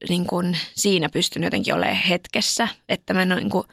niin 0.09 0.27
kuin 0.27 0.57
siinä 0.75 1.09
pystyn 1.09 1.43
jotenkin 1.43 1.73
olemaan 1.73 1.95
hetkessä, 1.95 2.67
että 2.89 3.13
mä 3.13 3.21
en 3.21 3.31
ole 3.31 3.39
niin 3.39 3.49
kuin, 3.49 3.63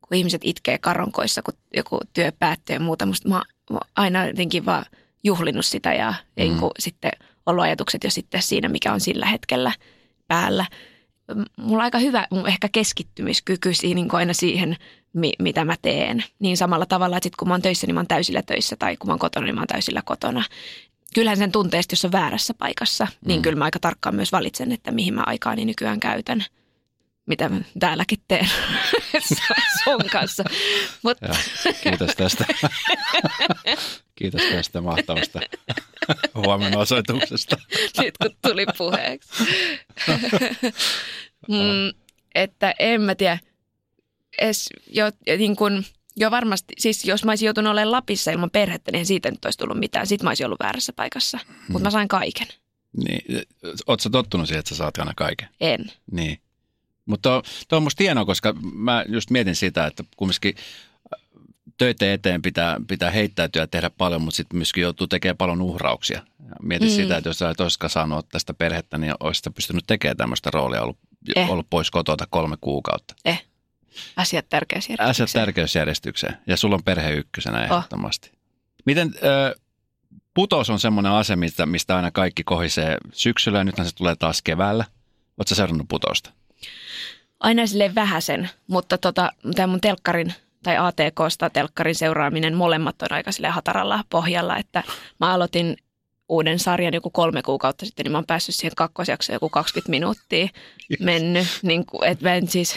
kun 0.00 0.16
ihmiset 0.16 0.40
itkee 0.44 0.78
karonkoissa, 0.78 1.42
kun 1.42 1.54
joku 1.76 1.98
työ 2.12 2.32
päättyy 2.38 2.76
ja 2.76 2.80
muuta, 2.80 3.06
musta 3.06 3.28
mä 3.28 3.42
oon 3.70 3.80
aina 3.96 4.26
jotenkin 4.26 4.66
vaan 4.66 4.84
juhlinut 5.24 5.66
sitä 5.66 5.94
ja 5.94 6.10
mm. 6.10 6.42
niin 6.42 6.58
kuin, 6.58 6.70
sitten 6.78 7.10
ollut 7.46 7.64
ajatukset 7.64 8.04
jo 8.04 8.10
sitten 8.10 8.42
siinä, 8.42 8.68
mikä 8.68 8.92
on 8.92 9.00
sillä 9.00 9.26
hetkellä 9.26 9.72
päällä. 10.28 10.66
Mulla 11.56 11.76
on 11.76 11.84
aika 11.84 11.98
hyvä 11.98 12.26
mun 12.30 12.48
ehkä 12.48 12.68
keskittymiskyky 12.72 13.72
niin 13.82 14.08
kuin 14.08 14.18
aina 14.18 14.32
siihen, 14.32 14.76
mi- 15.12 15.32
mitä 15.38 15.64
mä 15.64 15.74
teen. 15.82 16.24
Niin 16.38 16.56
samalla 16.56 16.86
tavalla, 16.86 17.16
että 17.16 17.26
sit 17.26 17.36
kun 17.36 17.48
mä 17.48 17.54
oon 17.54 17.62
töissä, 17.62 17.86
niin 17.86 17.94
mä 17.94 18.00
oon 18.00 18.06
täysillä 18.06 18.42
töissä 18.42 18.76
tai 18.76 18.96
kun 18.96 19.08
mä 19.08 19.12
oon 19.12 19.18
kotona, 19.18 19.46
niin 19.46 19.54
mä 19.54 19.60
oon 19.60 19.66
täysillä 19.66 20.02
kotona. 20.04 20.44
Kyllähän 21.14 21.38
sen 21.38 21.52
tuntee, 21.52 21.80
jos 21.90 22.04
on 22.04 22.12
väärässä 22.12 22.54
paikassa, 22.54 23.06
niin 23.26 23.38
Mm. 23.40 23.42
kyllä 23.42 23.56
mä 23.58 23.64
aika 23.64 23.78
tarkkaan 23.80 24.14
myös 24.14 24.32
valitsen, 24.32 24.72
että 24.72 24.90
mihin 24.90 25.14
mä 25.14 25.22
aikaani 25.26 25.64
nykyään 25.64 26.00
käytän. 26.00 26.44
Mitä 27.26 27.48
mä 27.48 27.60
täälläkin 27.78 28.18
teen 28.28 28.48
sun 29.84 30.04
kanssa. 30.12 30.44
Mutta 31.02 31.26
Ja, 31.26 31.34
kiitos 31.82 32.10
tästä. 32.16 32.44
kiitos 34.18 34.42
tästä 34.52 34.80
mahtavasta 34.80 35.40
huomenna 36.34 36.78
osoituksesta. 36.78 37.56
nyt 37.98 38.14
kun 38.18 38.36
tuli 38.42 38.66
puheeksi. 38.78 39.28
mm, 41.48 41.92
että 42.34 42.74
en 42.78 43.00
mä 43.02 43.14
tiedä, 43.14 43.38
es, 44.38 44.68
jo, 44.86 45.04
niin 45.38 45.56
kun, 45.56 45.84
jo 46.20 46.30
varmasti, 46.30 46.74
siis 46.78 47.04
jos 47.04 47.24
mä 47.24 47.30
olisin 47.32 47.46
joutunut 47.46 47.70
olemaan 47.70 47.92
Lapissa 47.92 48.30
ilman 48.30 48.50
perhettä, 48.50 48.92
niin 48.92 49.06
siitä 49.06 49.30
nyt 49.30 49.44
olisi 49.44 49.58
tullut 49.58 49.78
mitään. 49.78 50.06
Sitten 50.06 50.24
mä 50.24 50.30
olisin 50.30 50.46
ollut 50.46 50.60
väärässä 50.60 50.92
paikassa, 50.92 51.38
mutta 51.68 51.86
mä 51.86 51.90
sain 51.90 52.08
kaiken. 52.08 52.46
Niin, 53.04 53.42
sä 54.00 54.10
tottunut 54.10 54.46
siihen, 54.46 54.58
että 54.58 54.68
sä 54.68 54.74
saat 54.76 54.98
aina 54.98 55.12
kaiken? 55.16 55.48
En. 55.60 55.92
Niin. 56.12 56.38
Mutta 57.06 57.42
tuo 57.68 57.76
on 57.76 57.82
musta 57.82 58.02
hienoa, 58.02 58.24
koska 58.24 58.52
mä 58.74 59.04
just 59.08 59.30
mietin 59.30 59.56
sitä, 59.56 59.86
että 59.86 60.04
kumminkin 60.16 60.54
äh, 60.56 61.20
töitä 61.78 62.12
eteen 62.12 62.42
pitää, 62.42 62.76
pitää 62.88 63.10
heittäytyä 63.10 63.62
ja 63.62 63.66
tehdä 63.66 63.90
paljon, 63.90 64.22
mutta 64.22 64.36
sitten 64.36 64.58
myöskin 64.58 64.82
joutuu 64.82 65.06
tekemään 65.06 65.36
paljon 65.36 65.62
uhrauksia. 65.62 66.22
Ja 66.48 66.54
mietin 66.62 66.88
Mm. 66.88 66.94
sitä, 66.94 67.16
että 67.16 67.28
jos 67.30 67.38
sä 67.38 67.50
et 67.50 67.60
olisikaan 67.60 67.90
saanut 67.90 68.28
tästä 68.28 68.54
perhettä, 68.54 68.98
niin 68.98 69.14
olisit 69.20 69.54
pystynyt 69.54 69.84
tekemään 69.86 70.16
tämmöistä 70.16 70.50
roolia, 70.52 70.82
ollut, 70.82 70.98
Eh. 71.36 71.50
ollut 71.50 71.66
pois 71.70 71.90
kotota 71.90 72.26
kolme 72.30 72.56
kuukautta. 72.60 73.14
Asiat 74.16 74.48
tärkeässä 74.48 74.92
Asiat 74.92 75.00
järjestykseen. 75.00 75.42
tärkeysjärjestykseen. 75.46 76.36
Ja 76.46 76.56
sulla 76.56 76.74
on 76.74 76.82
perhe 76.82 77.12
ykkösenä 77.12 77.58
Oh. 77.58 77.64
ehdottomasti. 77.64 78.30
Miten 78.86 79.14
ö, 79.24 79.54
putous 80.34 80.70
on 80.70 80.78
semmoinen 80.80 81.12
ase, 81.12 81.36
mistä, 81.36 81.66
mistä 81.66 81.96
aina 81.96 82.10
kaikki 82.10 82.44
kohisee 82.44 82.96
syksyllä 83.12 83.58
ja 83.58 83.64
nythän 83.64 83.86
se 83.88 83.94
tulee 83.94 84.16
taas 84.16 84.42
keväällä. 84.42 84.84
Oletko 85.38 85.54
seurannut 85.54 85.88
putousta? 85.88 86.30
Aina 87.40 87.66
silleen 87.66 87.94
vähäsen, 87.94 88.50
mutta 88.66 88.98
tota, 88.98 89.32
tämä 89.54 89.66
mun 89.66 89.80
telkkarin 89.80 90.34
tai 90.62 90.76
ATKsta 90.78 91.50
telkkarin 91.50 91.94
seuraaminen, 91.94 92.56
molemmat 92.56 93.02
on 93.02 93.12
aika 93.12 93.32
silleen 93.32 93.52
hataralla 93.54 94.04
pohjalla, 94.10 94.56
että 94.56 94.82
mä 95.20 95.32
aloitin 95.32 95.76
uuden 96.28 96.58
sarjan 96.58 96.94
joku 96.94 97.10
kolme 97.10 97.42
kuukautta 97.42 97.86
sitten, 97.86 98.04
niin 98.04 98.12
mä 98.12 98.18
oon 98.18 98.26
päässyt 98.26 98.54
siihen 98.54 98.72
kakkosjaksoon 98.76 99.34
joku 99.34 99.48
20 99.48 99.90
minuuttia 99.90 100.48
mennyt. 101.00 101.46
Niin 101.62 101.86
kuin, 101.86 102.04
et 102.08 102.20
mä, 102.20 102.34
en 102.34 102.48
siis, 102.48 102.76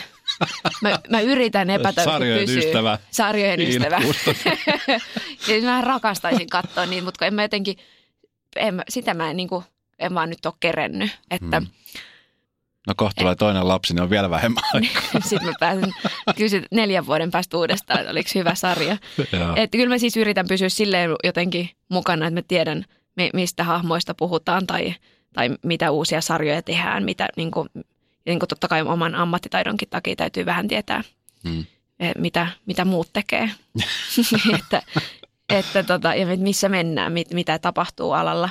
mä, 0.81 0.99
mä 1.09 1.21
yritän 1.21 1.69
epätä 1.69 2.03
Sarjojen 2.03 2.49
ystävä. 2.49 2.99
Sarjojen 3.11 3.59
Iina 3.59 3.97
ystävä. 3.99 4.57
Ja 5.47 5.61
mä 5.71 5.81
rakastaisin 5.81 6.49
katsoa 6.49 6.85
niitä, 6.85 7.05
mutta 7.05 7.25
en 7.25 7.33
mä 7.33 7.41
jotenkin, 7.41 7.77
en, 8.55 8.81
sitä 8.89 9.13
mä 9.13 9.29
en, 9.29 9.37
niin 9.37 9.49
kuin, 9.49 9.63
en 9.99 10.15
vaan 10.15 10.29
nyt 10.29 10.45
ole 10.45 10.53
kerennyt. 10.59 11.11
Että 11.31 11.59
Mm. 11.59 11.67
No 12.87 12.93
kohta 12.97 13.21
tulee 13.21 13.35
toinen 13.35 13.67
lapsi, 13.67 13.93
niin 13.93 14.03
on 14.03 14.09
vielä 14.09 14.29
vähemmän 14.29 14.63
aikaa. 14.73 15.01
sitten 15.21 15.45
mä 15.47 15.53
pääsen 15.59 15.91
kysyä 16.35 16.61
neljän 16.71 17.05
vuoden 17.05 17.31
päästä 17.31 17.57
uudestaan, 17.57 17.99
että 17.99 18.11
oliko 18.11 18.29
hyvä 18.35 18.55
sarja. 18.55 18.97
Että 19.55 19.77
kyllä 19.77 19.89
mä 19.89 19.97
siis 19.97 20.17
yritän 20.17 20.47
pysyä 20.47 20.69
silleen 20.69 21.09
jotenkin 21.23 21.69
mukana, 21.89 22.27
että 22.27 22.39
mä 22.39 22.43
tiedän, 22.47 22.85
mi- 23.15 23.29
mistä 23.33 23.63
hahmoista 23.63 24.13
puhutaan 24.13 24.67
tai, 24.67 24.95
tai 25.33 25.49
mitä 25.63 25.91
uusia 25.91 26.21
sarjoja 26.21 26.61
tehdään, 26.61 27.03
mitä 27.03 27.27
niin 27.37 27.51
kuin, 27.51 27.69
niin 28.25 28.39
kuin 28.39 28.47
totta 28.47 28.67
kai 28.67 28.81
oman 28.81 29.15
ammattitaidonkin 29.15 29.89
takia 29.89 30.15
täytyy 30.15 30.45
vähän 30.45 30.67
tietää, 30.67 31.03
Mm. 31.43 31.65
eh, 31.99 32.11
mitä, 32.17 32.47
mitä 32.65 32.85
muut 32.85 33.09
tekee. 33.13 33.49
että, 34.59 34.81
että 35.49 35.83
tota, 35.83 36.15
ja 36.15 36.37
missä 36.37 36.69
mennään, 36.69 37.11
mit, 37.13 37.33
mitä 37.33 37.59
tapahtuu 37.59 38.11
alalla. 38.11 38.49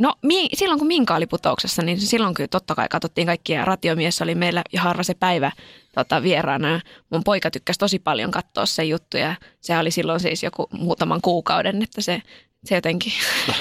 No 0.00 0.14
mi, 0.22 0.48
silloin 0.54 0.78
kun 0.78 0.88
Minka 0.88 1.14
oli 1.14 1.26
putouksessa, 1.26 1.82
niin 1.82 2.00
silloin 2.00 2.34
kyllä 2.34 2.48
totta 2.48 2.74
kai 2.74 2.88
katsottiin 2.90 3.26
kaikkia. 3.26 3.64
Ratiomies 3.64 4.22
oli 4.22 4.34
meillä 4.34 4.62
ja 4.72 4.80
harva 4.80 5.02
se 5.02 5.14
päivä 5.14 5.52
tota, 5.94 6.22
vieraana. 6.22 6.80
Mun 7.10 7.24
poika 7.24 7.50
tykkäsi 7.50 7.78
tosi 7.78 7.98
paljon 7.98 8.30
katsoa 8.30 8.66
se 8.66 8.84
juttu 8.84 9.16
ja 9.16 9.34
se 9.60 9.78
oli 9.78 9.90
silloin 9.90 10.20
siis 10.20 10.42
joku 10.42 10.66
muutaman 10.72 11.20
kuukauden, 11.20 11.82
että 11.82 12.00
se, 12.00 12.22
se 12.64 12.74
jotenkin 12.74 13.12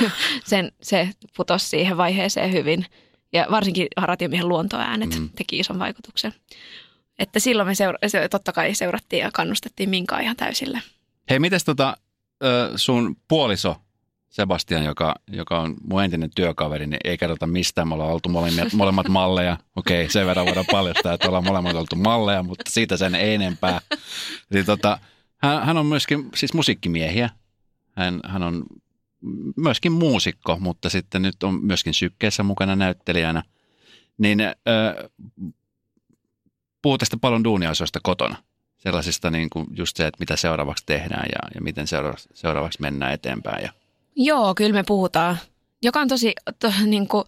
sen, 0.49 0.71
se 0.81 1.09
putosi 1.37 1.67
siihen 1.69 1.97
vaiheeseen 1.97 2.51
hyvin. 2.51 2.85
Ja 3.33 3.47
varsinkin 3.51 3.87
ratiomiehen 4.01 4.47
luontoäänet 4.49 5.19
Mm. 5.19 5.29
teki 5.35 5.59
ison 5.59 5.79
vaikutuksen. 5.79 6.33
Että 7.19 7.39
silloin 7.39 7.67
me 7.67 7.75
seura- 7.75 7.97
se, 8.07 8.27
totta 8.29 8.51
kai 8.51 8.75
seurattiin 8.75 9.21
ja 9.21 9.29
kannustettiin 9.33 9.89
Minkaa 9.89 10.19
ihan 10.19 10.35
täysillä. 10.35 10.81
Hei, 11.29 11.39
mites 11.39 11.63
tota, 11.63 11.97
sun 12.75 13.15
puoliso 13.27 13.75
Sebastian, 14.29 14.83
joka, 14.85 15.15
joka 15.27 15.59
on 15.59 15.75
mun 15.89 16.03
entinen 16.03 16.29
työkaveri, 16.35 16.87
niin 16.87 16.99
ei 17.03 17.17
kerrota 17.17 17.47
mistään. 17.47 17.87
Me 17.87 17.93
ollaan 17.93 18.11
oltu 18.11 18.29
molemmat, 18.29 18.73
molemmat 18.73 19.07
malleja. 19.07 19.57
Okei, 19.75 20.09
sen 20.09 20.25
verran 20.27 20.45
voidaan 20.45 20.65
paljastaa, 20.71 21.13
että 21.13 21.27
ollaan 21.27 21.43
molemmat 21.45 21.75
oltu 21.75 21.95
malleja, 21.95 22.43
mutta 22.43 22.71
siitä 22.71 22.97
sen 22.97 23.15
ei 23.15 23.33
enempää. 23.35 23.81
Niin 24.49 24.65
tota, 24.65 24.99
Hän, 25.37 25.65
hän 25.65 25.77
on 25.77 25.85
myöskin 25.85 26.29
siis 26.35 26.53
musiikkimiehiä. 26.53 27.29
Hän, 27.95 28.19
hän 28.25 28.43
on 28.43 28.63
myöskin 29.55 29.91
muusikko, 29.91 30.57
mutta 30.59 30.89
sitten 30.89 31.21
nyt 31.21 31.43
on 31.43 31.65
myöskin 31.65 31.93
sykkeessä 31.93 32.43
mukana 32.43 32.75
näyttelijänä. 32.75 33.43
Niin 34.17 34.41
äh, 34.41 34.55
puhuu 36.81 36.97
tästä 36.97 37.17
paljon 37.17 37.43
duuniasioista 37.43 37.99
kotona. 38.03 38.35
Sellaisista 38.77 39.31
niin 39.31 39.49
kuin 39.49 39.67
just 39.77 39.97
se, 39.97 40.07
että 40.07 40.19
mitä 40.19 40.35
seuraavaksi 40.35 40.83
tehdään 40.85 41.25
ja, 41.31 41.49
ja 41.55 41.61
miten 41.61 41.87
seuraavaksi, 41.87 42.29
seuraavaksi 42.33 42.81
mennään 42.81 43.13
eteenpäin. 43.13 43.63
Ja. 43.63 43.71
Joo, 44.15 44.55
kyllä 44.55 44.73
me 44.73 44.83
puhutaan. 44.87 45.37
Joka 45.83 45.99
on 45.99 46.07
tosi, 46.07 46.33
to, 46.59 46.73
niin 46.85 47.07
kuin, 47.07 47.23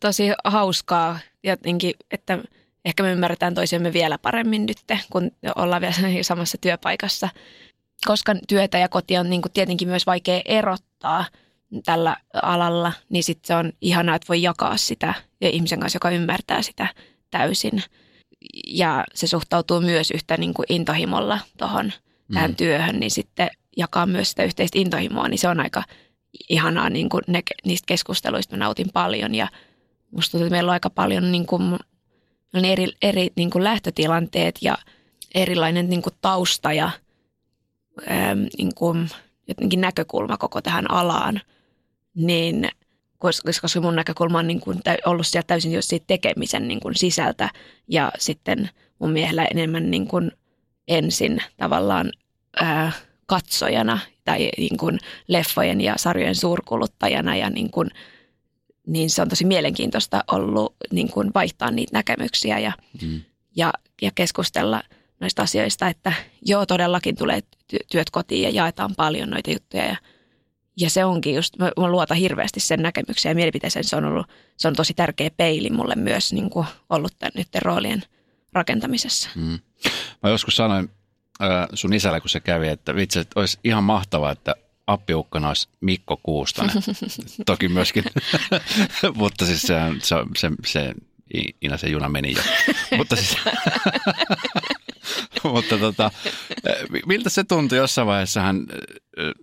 tosi 0.00 0.24
hauskaa, 0.44 1.18
jotenkin, 1.44 1.94
että 2.10 2.38
ehkä 2.84 3.02
me 3.02 3.12
ymmärretään 3.12 3.54
toisiamme 3.54 3.92
vielä 3.92 4.18
paremmin 4.18 4.66
nyt, 4.66 4.78
kun 5.12 5.30
ollaan 5.56 5.82
vielä 5.82 5.94
samassa 6.22 6.58
työpaikassa. 6.60 7.28
Koska 8.06 8.34
työtä 8.48 8.78
ja 8.78 8.88
koti 8.88 9.18
on 9.18 9.30
niin 9.30 9.42
kuin 9.42 9.52
tietenkin 9.52 9.88
myös 9.88 10.06
vaikea 10.06 10.42
erottaa 10.44 11.24
tällä 11.84 12.16
alalla, 12.42 12.92
niin 13.08 13.24
sitten 13.24 13.46
se 13.46 13.54
on 13.54 13.72
ihanaa, 13.80 14.14
että 14.14 14.28
voi 14.28 14.42
jakaa 14.42 14.76
sitä 14.76 15.14
ja 15.40 15.48
ihmisen 15.48 15.80
kanssa, 15.80 15.96
joka 15.96 16.10
ymmärtää 16.10 16.62
sitä 16.62 16.88
täysin. 17.30 17.82
Ja 18.66 19.04
se 19.14 19.26
suhtautuu 19.26 19.80
myös 19.80 20.10
yhtä 20.10 20.36
niin 20.36 20.54
kuin 20.54 20.66
intohimolla 20.68 21.38
tuohon 21.58 21.92
tähän 22.32 22.50
mm. 22.50 22.56
työhön, 22.56 23.00
niin 23.00 23.10
sitten 23.10 23.50
jakaa 23.76 24.06
myös 24.06 24.30
sitä 24.30 24.44
yhteistä 24.44 24.78
intohimoa, 24.78 25.28
niin 25.28 25.38
se 25.38 25.48
on 25.48 25.60
aika 25.60 25.82
ihanaa 26.48 26.90
niin 26.90 27.08
kuin 27.08 27.22
ne, 27.26 27.42
niistä 27.64 27.86
keskusteluista 27.86 28.56
mä 28.56 28.64
nautin 28.64 28.90
paljon 28.92 29.34
ja 29.34 29.48
musta 30.10 30.30
tuntuu, 30.30 30.46
että 30.46 30.54
meillä 30.54 30.70
on 30.70 30.72
aika 30.72 30.90
paljon 30.90 31.32
niin 31.32 31.46
kuin, 31.46 31.78
eri, 32.54 32.92
eri 33.02 33.30
niin 33.36 33.50
kuin 33.50 33.64
lähtötilanteet 33.64 34.58
ja 34.62 34.78
erilainen 35.34 35.90
niin 35.90 36.02
kuin 36.02 36.14
tausta 36.20 36.72
ja 36.72 36.90
ää, 38.06 38.34
niin 38.34 38.74
kuin, 38.74 39.08
jotenkin 39.48 39.80
näkökulma 39.80 40.36
koko 40.36 40.62
tähän 40.62 40.90
alaan, 40.90 41.40
niin 42.14 42.68
koska, 43.18 43.50
koska 43.62 43.80
mun 43.80 43.96
näkökulma 43.96 44.38
on 44.38 44.46
niin 44.46 44.60
kuin 44.60 44.80
ollut 45.06 45.26
siellä 45.26 45.46
täysin 45.46 45.72
jo 45.72 45.82
siitä 45.82 46.04
tekemisen 46.06 46.68
niin 46.68 46.80
kuin 46.80 46.94
sisältä 46.96 47.48
ja 47.88 48.12
sitten 48.18 48.70
mun 48.98 49.10
miehellä 49.10 49.44
enemmän 49.44 49.90
niin 49.90 50.08
kuin 50.08 50.32
ensin 50.88 51.42
tavallaan 51.56 52.12
ää, 52.60 52.92
katsojana 53.26 53.98
tai 54.24 54.50
niin 54.58 54.76
kuin 54.76 54.98
leffojen 55.28 55.80
ja 55.80 55.94
sarjojen 55.96 56.34
suurkuluttajana 56.34 57.36
ja 57.36 57.50
niin, 57.50 57.70
kuin, 57.70 57.90
niin 58.86 59.10
se 59.10 59.22
on 59.22 59.28
tosi 59.28 59.44
mielenkiintoista 59.44 60.24
ollut 60.32 60.76
niin 60.92 61.10
kuin 61.10 61.30
vaihtaa 61.34 61.70
niitä 61.70 61.96
näkemyksiä 61.96 62.58
ja, 62.58 62.72
mm. 63.02 63.20
ja, 63.56 63.72
ja 64.02 64.10
keskustella 64.14 64.82
noista 65.20 65.42
asioista, 65.42 65.88
että 65.88 66.12
joo 66.46 66.66
todellakin 66.66 67.16
tulee 67.16 67.40
työt 67.90 68.10
kotiin 68.10 68.42
ja 68.42 68.50
jaetaan 68.50 68.94
paljon 68.96 69.30
noita 69.30 69.50
juttuja 69.50 69.84
ja, 69.84 69.96
ja 70.76 70.90
se 70.90 71.04
onkin 71.04 71.34
just, 71.34 71.58
mä, 71.58 71.72
mä 71.80 71.88
luotan 71.88 72.16
hirveästi 72.16 72.60
sen 72.60 72.82
näkemykseen 72.82 73.30
ja 73.30 73.34
mielipiteeseen, 73.34 73.84
se 73.84 73.96
on 73.96 74.04
ollut, 74.04 74.26
se 74.56 74.68
on 74.68 74.74
tosi 74.74 74.94
tärkeä 74.94 75.30
peili 75.36 75.70
mulle 75.70 75.94
myös 75.94 76.32
niin 76.32 76.50
kuin 76.50 76.66
ollut 76.90 77.12
tämän 77.18 77.32
nyt 77.34 77.48
roolien 77.62 78.02
rakentamisessa. 78.52 79.30
Mm. 79.34 79.58
Mä 80.22 80.30
joskus 80.30 80.56
sanoin 80.56 80.90
sun 81.74 81.92
isällä, 81.92 82.20
kun 82.20 82.30
se 82.30 82.40
kävi, 82.40 82.68
että 82.68 82.94
vitsi, 82.94 83.18
että 83.18 83.40
olisi 83.40 83.58
ihan 83.64 83.84
mahtavaa, 83.84 84.32
että 84.32 84.54
appiukkana 84.86 85.48
olisi 85.48 85.68
Mikko 85.80 86.20
Kuustonen. 86.22 86.70
Toki 87.46 87.68
myöskin, 87.68 88.04
mutta 89.14 89.46
siis 89.46 89.62
se, 89.62 89.76
se, 90.02 90.16
se, 90.36 90.50
se 90.66 90.94
Ina 91.62 91.76
se 91.76 91.86
juna 91.86 92.08
meni 92.08 92.32
jo. 92.32 92.42
mutta 92.98 93.16
siis, 93.16 93.36
mutta 95.52 95.78
tota, 95.78 96.10
miltä 97.06 97.30
se 97.30 97.44
tuntui 97.44 97.78
jossain 97.78 98.06
vaiheessa? 98.06 98.40
Hän, 98.40 98.66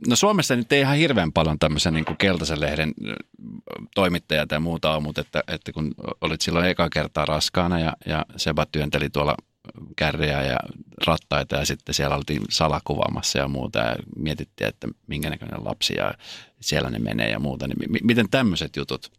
no 0.08 0.16
Suomessa 0.16 0.56
nyt 0.56 0.72
ei 0.72 0.82
ihan 0.82 0.98
hirveän 0.98 1.32
paljon 1.32 1.60
tämmöisen 1.60 1.94
niin 1.94 2.06
kuin 2.06 2.18
keltaisen 2.18 2.62
lehden 2.62 2.94
toimittajia 3.96 4.48
tai 4.48 4.60
muuta 4.60 4.96
on, 4.96 5.04
mutta 5.04 5.22
että, 5.22 5.44
että 5.48 5.72
kun 5.72 5.92
olit 6.22 6.42
silloin 6.42 6.66
eka 6.66 6.90
kertaa 6.90 7.26
raskaana 7.26 7.80
ja, 7.80 7.94
ja 8.06 8.26
Seba 8.38 8.66
työnteli 8.66 9.10
tuolla 9.10 9.36
kärriä 9.96 10.44
ja 10.44 10.58
rattaita 11.08 11.56
ja 11.56 11.66
sitten 11.66 11.96
siellä 11.96 12.16
oltiin 12.16 12.42
salakuvaamassa 12.50 13.40
ja 13.40 13.48
muuta 13.48 13.80
ja 13.80 13.96
mietittiin, 14.16 14.68
että 14.68 14.88
minkä 15.08 15.30
näköinen 15.30 15.66
lapsi 15.66 15.96
ja 15.96 16.14
siellä 16.60 16.90
ne 16.90 17.00
menee 17.00 17.30
ja 17.30 17.40
muuta. 17.40 17.68
Niin 17.68 18.06
miten 18.06 18.30
tämmöiset 18.30 18.76
jutut, 18.76 19.12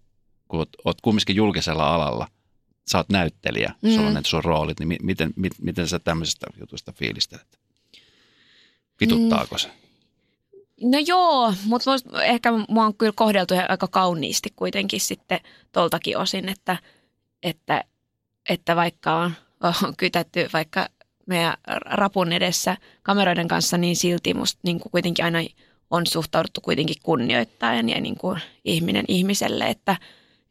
kun 0.49 0.59
oot, 0.59 0.69
oot 0.85 1.01
kumminkin 1.01 1.37
julkisella 1.37 1.95
alalla, 1.95 2.29
sä 2.89 2.99
oot 2.99 3.09
näyttelijä, 3.09 3.75
mm. 3.83 3.91
sulla 3.91 4.09
on 4.09 4.15
ne 4.15 4.21
sun 4.27 4.45
roolit, 4.45 4.81
niin 4.81 4.89
miten, 5.03 5.33
miten, 5.37 5.59
miten 5.63 5.89
sä 5.89 5.99
tämmöisestä 5.99 6.47
jutusta 6.61 6.93
fiilistelet? 6.93 7.59
Vituttaako 9.01 9.55
mm. 9.55 9.59
se? 9.59 9.71
No 10.83 10.99
joo, 11.07 11.55
mutta 11.65 11.91
ehkä 12.25 12.53
mua 12.69 12.85
on 12.85 12.95
kyllä 12.95 13.13
kohdeltu 13.17 13.55
aika 13.69 13.89
kauniisti 13.89 14.53
kuitenkin 14.57 15.01
sitten 15.01 15.41
toltakin 15.73 16.19
osin, 16.19 16.49
että, 16.49 16.77
että, 17.43 17.85
että 18.49 18.77
vaikka 18.77 19.15
on– 19.15 19.33
on 19.61 19.97
kytätty 19.97 20.49
vaikka 20.53 20.89
meidän 21.27 21.55
rapun 21.85 22.33
edessä 22.33 22.77
kameroiden 23.03 23.49
kanssa, 23.49 23.79
niin 23.79 23.97
silti 23.97 24.35
musta 24.35 24.61
niin 24.63 24.81
kuin 24.81 24.93
kuitenkin 24.93 25.25
aina 25.25 25.39
on 25.91 26.07
suhtauduttu 26.07 26.61
kuitenkin 26.61 26.97
kunnioittaen 27.03 27.89
ja 27.89 28.01
niin 28.01 28.17
kuin 28.19 28.41
ihminen 28.65 29.05
ihmiselle, 29.09 29.65
että 29.65 29.97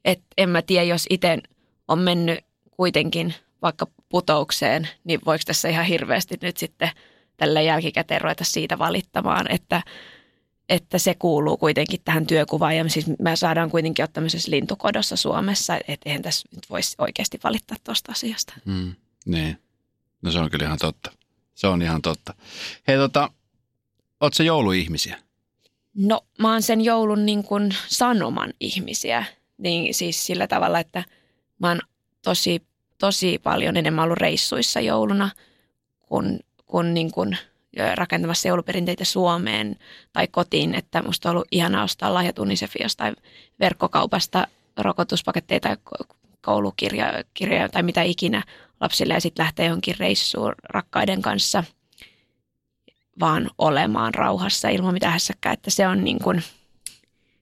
et 0.06 0.22
en 0.38 0.50
mä 0.50 0.62
tiedä, 0.62 0.84
jos 0.84 1.06
itse 1.10 1.38
on 1.88 2.00
mennyt 2.00 2.40
kuitenkin 2.72 3.34
vaikka 3.62 3.88
putoukseen, 4.10 4.88
niin 5.04 5.20
voiko 5.26 5.42
tässä 5.46 5.70
ihan 5.70 5.86
hirveästi 5.86 6.36
nyt 6.42 6.58
sitten 6.58 6.92
tällä 7.38 7.62
jälkikäteen 7.62 8.22
ruveta 8.22 8.44
siitä 8.44 8.80
valittamaan, 8.80 9.52
että, 9.52 9.82
että 10.70 10.98
se 10.98 11.14
kuuluu 11.14 11.58
kuitenkin 11.58 12.02
tähän 12.06 12.28
työkuvaan. 12.28 12.78
Ja 12.78 12.90
siis 12.90 13.06
me 13.20 13.36
saadaan 13.36 13.72
kuitenkin 13.72 14.04
olla 14.04 14.12
tämmöisessä 14.14 14.52
lintukodossa 14.52 15.16
Suomessa, 15.16 15.76
että 15.76 16.10
eihän 16.10 16.22
tässä 16.22 16.50
nyt 16.56 16.70
voisi 16.70 16.96
oikeasti 16.98 17.40
valittaa 17.44 17.78
tuosta 17.84 18.12
asiasta. 18.12 18.54
Mm, 18.66 18.96
niin, 19.26 19.58
no 20.22 20.32
se 20.32 20.40
on 20.40 20.50
kyllä 20.50 20.66
ihan 20.66 20.78
totta. 20.78 21.12
Se 21.56 21.68
on 21.68 21.82
ihan 21.82 22.02
totta. 22.02 22.34
Hei 22.88 22.98
tota, 22.98 23.32
oot 24.22 24.34
se 24.34 24.44
jouluihmisiä? 24.44 25.20
No 25.94 26.26
mä 26.40 26.52
oon 26.52 26.62
sen 26.62 26.82
joulun 26.82 27.26
niin 27.26 27.44
kuin 27.44 27.76
sanoman 27.88 28.54
ihmisiä. 28.60 29.26
Niin 29.58 29.94
siis 29.94 30.26
sillä 30.26 30.48
tavalla, 30.48 30.80
että 30.80 31.04
mä 31.60 31.68
oon 31.68 31.80
tosi, 32.22 32.62
tosi 32.98 33.40
paljon 33.44 33.78
enemmän 33.78 34.04
ollut 34.04 34.18
reissuissa 34.18 34.80
jouluna 34.80 35.30
kuin, 36.00 36.40
kuin, 36.66 36.94
niin 36.94 37.12
kuin 37.12 37.38
rakentamassa 37.96 38.48
jouluperinteitä 38.48 39.06
Suomeen 39.06 39.76
tai 40.14 40.28
kotiin, 40.28 40.76
että 40.76 41.02
musta 41.04 41.30
on 41.30 41.36
ollut 41.36 41.48
ihanaa 41.52 41.84
ostaa 41.84 42.14
lahjat 42.14 42.40
Unicefin 42.40 42.84
jostain 42.84 43.16
verkkokaupasta 43.60 44.48
rokotuspaketteja 44.78 45.60
tai 45.60 45.78
koulukirjoja 46.42 47.70
tai 47.72 47.84
mitä 47.84 48.02
ikinä 48.02 48.44
lapsille 48.82 49.14
ja 49.14 49.22
sitten 49.22 49.44
lähteä 49.44 49.66
johonkin 49.66 49.96
reissuun 50.00 50.56
rakkaiden 50.64 51.22
kanssa 51.22 51.64
vaan 53.20 53.50
olemaan 53.58 54.14
rauhassa 54.14 54.70
ilman 54.70 54.94
mitään 54.94 55.14
hässäkkää, 55.14 55.54
että 55.54 55.70
se 55.70 55.88
on 55.88 56.04
niin 56.04 56.20
kuin, 56.24 56.44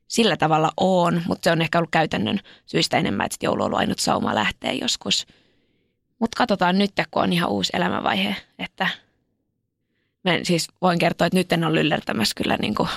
sillä 0.08 0.38
tavalla 0.38 0.72
on, 0.78 1.22
mutta 1.28 1.44
se 1.44 1.52
on 1.52 1.62
ehkä 1.62 1.78
ollut 1.78 1.92
käytännön 1.92 2.40
syistä 2.66 2.98
enemmän, 2.98 3.26
että 3.26 3.46
joulu 3.46 3.62
on 3.62 3.66
ollut 3.66 3.80
ainut 3.80 4.00
sauma 4.00 4.36
lähteä 4.36 4.72
joskus. 4.72 5.28
Mutta 6.20 6.38
katsotaan 6.38 6.78
nyt, 6.78 6.92
kun 7.12 7.24
on 7.24 7.34
ihan 7.34 7.50
uusi 7.50 7.72
elämänvaihe, 7.76 8.36
että– 8.60 8.88
Mä 10.26 10.32
siis 10.44 10.68
voin 10.82 11.00
kertoa, 11.00 11.28
että 11.28 11.38
nyt 11.38 11.52
en 11.52 11.64
ole 11.64 11.76
lyllertämässä 11.80 12.36
kyllä 12.36 12.58
niin 12.58 12.76
kuin 12.76 12.90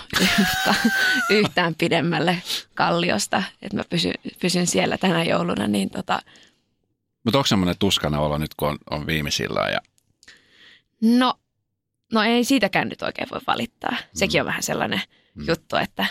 yhtään 1.31 1.75
pidemmälle 1.75 2.43
kalliosta, 2.75 3.43
että 3.63 3.77
mä 3.77 3.85
pysyn, 3.91 4.15
pysyn 4.41 4.67
siellä 4.67 4.99
tänä 4.99 5.25
jouluna. 5.25 5.67
Niin 5.67 5.91
tota... 5.91 6.23
Mutta 7.25 7.39
onko 7.39 7.47
semmoinen 7.47 7.75
tuskana 7.79 8.21
olo 8.21 8.39
nyt, 8.39 8.55
kun 8.55 8.69
on, 8.69 8.79
on 8.91 9.07
viimeisillä? 9.07 9.61
Ja... 9.61 9.81
No, 11.03 11.35
no 12.13 12.23
ei 12.23 12.45
siitäkään 12.45 12.89
nyt 12.89 13.03
oikein 13.03 13.29
voi 13.31 13.41
valittaa. 13.47 13.97
Sekin 14.15 14.39
mm. 14.39 14.43
on 14.43 14.47
vähän 14.47 14.63
sellainen 14.63 15.01
mm. 15.35 15.45
juttu, 15.49 15.77
että 15.77 16.07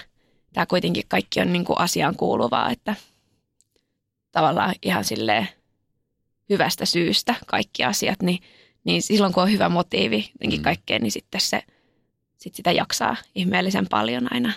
tämä 0.54 0.66
kuitenkin 0.66 1.04
kaikki 1.08 1.42
on 1.42 1.54
niin 1.54 1.66
kuin 1.66 1.80
asiaan 1.80 2.16
kuuluvaa, 2.16 2.72
että 2.72 2.96
tavallaan 4.32 4.76
ihan 4.84 5.04
silleen 5.04 5.48
hyvästä 6.50 6.86
syystä 6.86 7.36
kaikki 7.48 7.84
asiat, 7.84 8.22
niin– 8.22 8.40
niin 8.88 9.02
silloin 9.02 9.34
kun 9.34 9.44
on 9.44 9.52
hyvä 9.52 9.70
motiivi 9.70 10.30
jotenkin 10.34 10.60
mm. 10.60 10.64
kaikkeen, 10.64 11.02
niin 11.02 11.12
sitten 11.12 11.42
se, 11.42 11.64
sit 12.38 12.56
sitä 12.56 12.72
jaksaa 12.72 13.16
ihmeellisen 13.36 13.88
paljon 13.90 14.34
aina. 14.34 14.54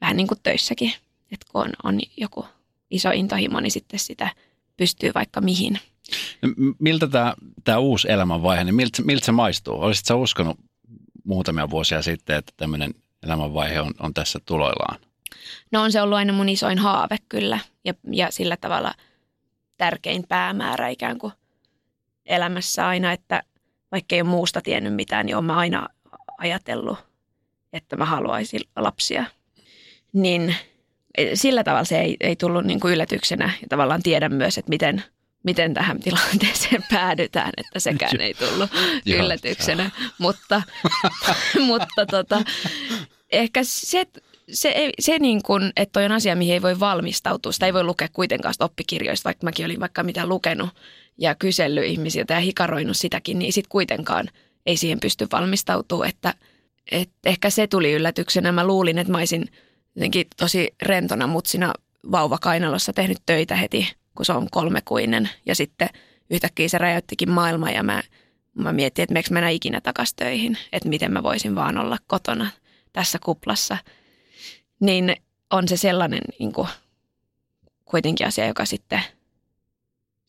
Vähän 0.00 0.16
niin 0.16 0.26
kuin 0.26 0.40
töissäkin, 0.42 0.92
että 1.32 1.46
kun 1.52 1.62
on, 1.62 1.70
on 1.84 2.00
joku 2.16 2.46
iso 2.90 3.10
intohimo, 3.10 3.60
niin 3.60 3.70
sitten 3.70 4.00
sitä 4.00 4.30
pystyy 4.76 5.10
vaikka 5.14 5.40
mihin. 5.40 5.78
No, 6.42 6.48
miltä 6.78 7.06
tämä, 7.06 7.34
tämä 7.64 7.78
uusi 7.78 8.10
elämänvaihe, 8.10 8.64
niin 8.64 8.74
miltä, 8.74 9.02
miltä 9.02 9.26
se 9.26 9.32
maistuu? 9.32 9.80
Olisitko 9.80 10.14
uskonut 10.14 10.58
muutamia 11.24 11.70
vuosia 11.70 12.02
sitten, 12.02 12.36
että 12.36 12.52
tämmöinen 12.56 12.94
elämänvaihe 13.24 13.80
on, 13.80 13.92
on 14.00 14.14
tässä 14.14 14.38
tuloillaan? 14.46 14.98
No 15.72 15.82
on 15.82 15.92
se 15.92 16.02
ollut 16.02 16.16
aina 16.16 16.32
mun 16.32 16.48
isoin 16.48 16.78
haave 16.78 17.16
kyllä 17.28 17.58
ja, 17.84 17.94
ja 18.12 18.30
sillä 18.30 18.56
tavalla 18.56 18.94
tärkein 19.76 20.24
päämäärä 20.28 20.88
ikään 20.88 21.18
kuin– 21.18 21.32
elämässä 22.26 22.86
aina, 22.86 23.12
että 23.12 23.42
vaikka 23.92 24.14
ei 24.14 24.20
ole 24.20 24.30
muusta 24.30 24.60
tiennyt 24.60 24.94
mitään, 24.94 25.26
niin 25.26 25.36
olen 25.36 25.50
aina 25.50 25.88
ajatellut, 26.38 26.98
että 27.72 27.96
mä 27.96 28.04
haluaisin 28.04 28.60
lapsia. 28.76 29.24
Niin 30.12 30.56
sillä 31.34 31.64
tavalla 31.64 31.84
se 31.84 32.00
ei, 32.00 32.16
ei 32.20 32.36
tullut 32.36 32.64
niin 32.64 32.80
kuin 32.80 32.94
yllätyksenä 32.94 33.52
ja 33.62 33.68
tavallaan 33.68 34.02
tiedän 34.02 34.34
myös, 34.34 34.58
että 34.58 34.68
miten, 34.68 35.02
miten 35.42 35.74
tähän 35.74 36.00
tilanteeseen 36.00 36.84
päädytään, 36.92 37.52
että 37.56 37.78
sekään 37.80 38.20
ei 38.20 38.34
tullut 38.34 38.70
yllätyksenä. 39.06 39.90
mutta 40.18 40.62
mutta 41.66 42.06
tota, 42.06 42.42
ehkä 43.38 43.60
se, 43.64 44.06
se, 44.52 44.92
se 45.00 45.18
niin 45.18 45.42
kuin, 45.42 45.72
että 45.76 45.92
toi 45.92 46.04
on 46.04 46.12
asia, 46.12 46.36
mihin 46.36 46.54
ei 46.54 46.62
voi 46.62 46.80
valmistautua. 46.80 47.52
Sitä 47.52 47.66
ei 47.66 47.74
voi 47.74 47.84
lukea 47.84 48.08
kuitenkaan 48.12 48.54
oppikirjoista, 48.60 49.24
vaikka 49.24 49.44
mäkin 49.44 49.66
olin 49.66 49.80
vaikka 49.80 50.02
mitä 50.02 50.26
lukenut 50.26 50.70
ja 51.18 51.34
kysellyt 51.34 51.84
ihmisiltä 51.84 52.34
ja 52.34 52.40
hikaroinut 52.40 52.96
sitäkin, 52.96 53.38
niin 53.38 53.52
sitten 53.52 53.68
kuitenkaan 53.68 54.30
ei 54.66 54.76
siihen 54.76 55.00
pysty 55.00 55.26
valmistautumaan. 55.32 56.08
Että, 56.08 56.34
että 56.90 57.14
ehkä 57.24 57.50
se 57.50 57.66
tuli 57.66 57.92
yllätyksenä. 57.92 58.52
Mä 58.52 58.66
luulin, 58.66 58.98
että 58.98 59.12
mä 59.12 59.18
olisin 59.18 59.48
jotenkin 59.96 60.26
tosi 60.36 60.74
rentona 60.82 61.26
mutsina 61.26 61.72
vauvakainalossa 62.10 62.92
tehnyt 62.92 63.18
töitä 63.26 63.56
heti, 63.56 63.92
kun 64.14 64.26
se 64.26 64.32
on 64.32 64.50
kolmekuinen. 64.50 65.30
Ja 65.46 65.54
sitten 65.54 65.88
yhtäkkiä 66.30 66.68
se 66.68 66.78
räjäyttikin 66.78 67.30
maailmaa 67.30 67.70
ja 67.70 67.82
mä, 67.82 68.02
mä 68.54 68.72
mietin, 68.72 69.02
että 69.02 69.12
meneekö 69.12 69.28
mennä 69.30 69.48
ikinä 69.48 69.80
takaisin 69.80 70.16
töihin. 70.16 70.58
Että 70.72 70.88
miten 70.88 71.12
mä 71.12 71.22
voisin 71.22 71.54
vaan 71.54 71.78
olla 71.78 71.98
kotona 72.06 72.50
tässä 72.94 73.18
kuplassa. 73.24 73.76
Niin 74.80 75.16
on 75.50 75.68
se 75.68 75.76
sellainen 75.76 76.20
niin 76.38 76.52
kuin, 76.52 76.68
kuitenkin 77.84 78.26
asia, 78.26 78.46
joka 78.46 78.64
sitten 78.64 79.02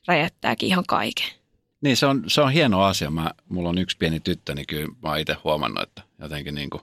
räjäyttääkin 0.08 0.69
ihan 0.69 0.84
kaiken. 0.88 1.28
Niin, 1.82 1.97
se 1.97 2.06
on, 2.06 2.23
se 2.28 2.41
on 2.41 2.51
hieno 2.51 2.84
asia. 2.84 3.12
Mä, 3.12 3.32
mulla 3.49 3.69
on 3.69 3.78
yksi 3.78 3.97
pieni 3.97 4.19
tyttö, 4.19 4.56
niin 4.56 4.67
kyllä 4.67 4.88
mä 5.04 5.10
oon 5.10 5.19
itse 5.19 5.36
huomannut, 5.43 5.84
että 5.84 6.01
jotenkin 6.19 6.56
niin 6.56 6.69
kuin 6.69 6.82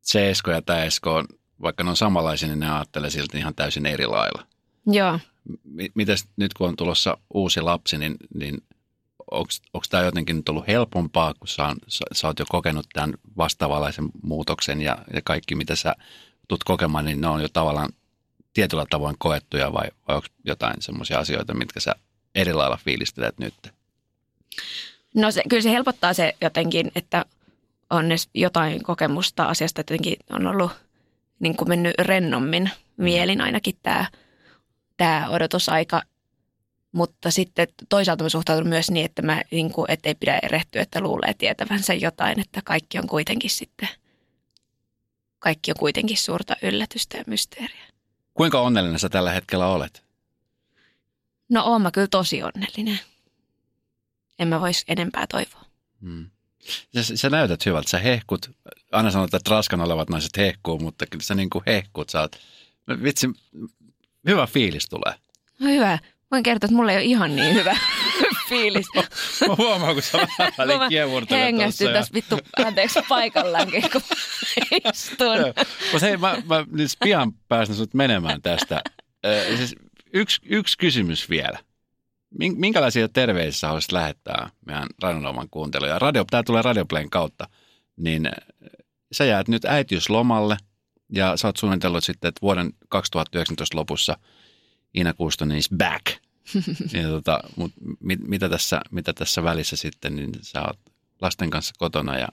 se 0.00 0.30
Esko 0.30 0.50
ja 0.50 0.62
tämä 0.62 0.84
Esko 0.84 1.14
on 1.14 1.24
vaikka 1.62 1.84
ne 1.84 1.90
on 1.90 1.96
samanlaisia, 1.96 2.48
niin 2.48 2.60
ne 2.60 2.70
ajattelee 2.70 3.10
silti 3.10 3.38
ihan 3.38 3.54
täysin 3.54 3.86
eri 3.86 4.06
lailla. 4.06 4.46
Joo. 4.86 5.18
M- 5.64 5.92
mites 5.94 6.28
nyt 6.36 6.54
kun 6.54 6.68
on 6.68 6.76
tulossa 6.76 7.18
uusi 7.34 7.60
lapsi, 7.60 7.98
niin, 7.98 8.16
niin 8.34 8.62
onko 9.30 9.84
tämä 9.90 10.02
jotenkin 10.02 10.36
nyt 10.36 10.48
ollut 10.48 10.66
helpompaa, 10.66 11.34
kun 11.34 11.48
sä, 11.48 11.74
sä, 11.88 12.04
sä 12.12 12.26
oot 12.26 12.38
jo 12.38 12.44
kokenut 12.48 12.86
tämän 12.92 13.14
vastaavanlaisen 13.36 14.08
muutoksen 14.22 14.80
ja, 14.80 14.98
ja 15.14 15.20
kaikki, 15.24 15.54
mitä 15.54 15.76
sä 15.76 15.94
tulet 16.48 16.64
kokemaan, 16.64 17.04
niin 17.04 17.20
ne 17.20 17.26
on 17.26 17.42
jo 17.42 17.48
tavallaan 17.48 17.88
tietyllä 18.54 18.86
tavoin 18.90 19.16
koettuja 19.18 19.72
vai, 19.72 19.88
vai 20.08 20.16
onko 20.16 20.28
jotain 20.44 20.82
semmoisia 20.82 21.18
asioita, 21.18 21.54
mitkä 21.54 21.80
sä 21.80 21.94
eri 22.34 22.52
lailla 22.52 22.78
fiilistelet 22.84 23.38
nyt? 23.38 23.54
No 25.14 25.30
se, 25.30 25.42
kyllä 25.48 25.62
se 25.62 25.70
helpottaa 25.70 26.14
se 26.14 26.34
jotenkin, 26.40 26.92
että 26.94 27.24
on 27.90 28.06
jotain 28.34 28.82
kokemusta 28.82 29.44
asiasta, 29.44 29.80
että 29.80 29.94
jotenkin 29.94 30.16
on 30.30 30.46
ollut 30.46 30.72
niin 31.40 31.56
kuin 31.56 31.68
mennyt 31.68 31.94
rennommin 31.98 32.70
mielin 32.96 33.40
ainakin 33.40 33.74
tämä, 33.82 34.06
tämä 34.96 35.28
odotusaika. 35.28 36.02
Mutta 36.94 37.30
sitten 37.30 37.68
toisaalta 37.88 38.24
mä 38.24 38.28
suhtaudun 38.28 38.68
myös 38.68 38.90
niin, 38.90 39.06
että 39.06 39.22
mä 39.22 39.42
niin 39.50 39.72
kuin, 39.72 39.90
et 39.90 40.06
ei 40.06 40.14
pidä 40.14 40.38
erehtyä, 40.42 40.82
että 40.82 41.00
luulee 41.00 41.34
tietävänsä 41.34 41.94
jotain, 41.94 42.40
että 42.40 42.62
kaikki 42.64 42.98
on 42.98 43.06
kuitenkin 43.06 43.50
sitten, 43.50 43.88
kaikki 45.38 45.70
on 45.70 45.76
kuitenkin 45.78 46.16
suurta 46.16 46.56
yllätystä 46.62 47.18
ja 47.18 47.24
mysteeriä. 47.26 47.84
Kuinka 48.34 48.60
onnellinen 48.60 48.98
sä 48.98 49.08
tällä 49.08 49.30
hetkellä 49.32 49.66
olet? 49.66 50.04
No 51.48 51.64
oon 51.64 51.82
mä 51.82 51.90
kyllä 51.90 52.08
tosi 52.10 52.42
onnellinen. 52.42 53.00
En 54.38 54.48
mä 54.48 54.60
voisi 54.60 54.84
enempää 54.88 55.26
toivoa. 55.26 55.64
Hmm. 56.00 56.30
Sä, 57.02 57.16
sä 57.16 57.30
näytät 57.30 57.66
hyvältä, 57.66 57.90
sä 57.90 57.98
hehkut. 57.98 58.50
Aina 58.92 59.10
sanotaan, 59.10 59.38
että 59.40 59.50
raskan 59.50 59.80
olevat 59.80 60.10
naiset 60.10 60.36
hehkuu, 60.36 60.78
mutta 60.78 61.06
kyllä 61.06 61.24
sä 61.24 61.34
niin 61.34 61.50
kuin 61.50 61.62
hehkut. 61.66 62.10
Sä 62.10 62.20
oot, 62.20 62.36
vitsi, 63.02 63.30
hyvä 64.28 64.46
fiilis 64.46 64.86
tulee. 64.88 65.14
No 65.58 65.66
hyvä. 65.66 65.98
Voin 66.34 66.42
kertoa, 66.42 66.66
että 66.66 66.76
mulla 66.76 66.92
ei 66.92 66.98
ole 66.98 67.04
ihan 67.04 67.36
niin 67.36 67.54
hyvä 67.54 67.76
fiilis. 68.48 68.86
Mä 69.48 69.54
huomaan, 69.58 69.94
kun 69.94 70.02
sä 70.02 70.18
vähän 70.68 70.88
kiemurtelet 70.88 71.42
Hengästyn 71.42 71.92
tässä 71.92 72.14
vittu, 72.14 72.38
anteeksi, 72.66 73.00
paikallaankin, 73.08 73.90
kun 73.92 74.00
istun. 74.94 75.36
Mutta 75.92 76.06
hei, 76.06 76.16
mä, 76.16 76.36
mä 76.48 76.64
nyt 76.70 76.90
pian 77.04 77.32
päästän 77.48 77.76
sut 77.76 77.94
menemään 77.94 78.42
tästä. 78.42 78.82
Äh, 79.26 79.56
siis 79.56 79.74
yksi, 80.12 80.40
yksi 80.44 80.78
kysymys 80.78 81.30
vielä. 81.30 81.58
Minkälaisia 82.38 83.08
terveisiä 83.08 83.68
haluaisit 83.68 83.92
lähettää 83.92 84.50
meidän 84.66 84.86
Radionoman 85.02 85.48
kuuntelijoille? 85.50 85.98
Radio, 85.98 86.24
tämä 86.30 86.42
tulee 86.42 86.62
Radioplayn 86.62 87.10
kautta. 87.10 87.48
Niin 87.96 88.30
sä 89.12 89.24
jäät 89.24 89.48
nyt 89.48 89.64
äitiyslomalle 89.64 90.56
ja 91.12 91.36
sä 91.36 91.48
oot 91.48 91.56
suunnitellut 91.56 92.04
sitten, 92.04 92.28
että 92.28 92.42
vuoden 92.42 92.72
2019 92.88 93.76
lopussa 93.76 94.16
Ina 94.94 95.14
Kuustonen 95.14 95.48
niin 95.48 95.58
is 95.58 95.70
back. 95.76 96.23
niin, 96.92 97.06
tota, 97.06 97.40
mut 97.56 97.72
mit, 98.00 98.20
mitä, 98.20 98.48
tässä, 98.48 98.80
mitä 98.90 99.12
tässä 99.12 99.42
välissä 99.42 99.76
sitten, 99.76 100.16
niin 100.16 100.30
sä 100.42 100.62
oot 100.62 100.78
lasten 101.20 101.50
kanssa 101.50 101.74
kotona 101.78 102.18
ja 102.18 102.28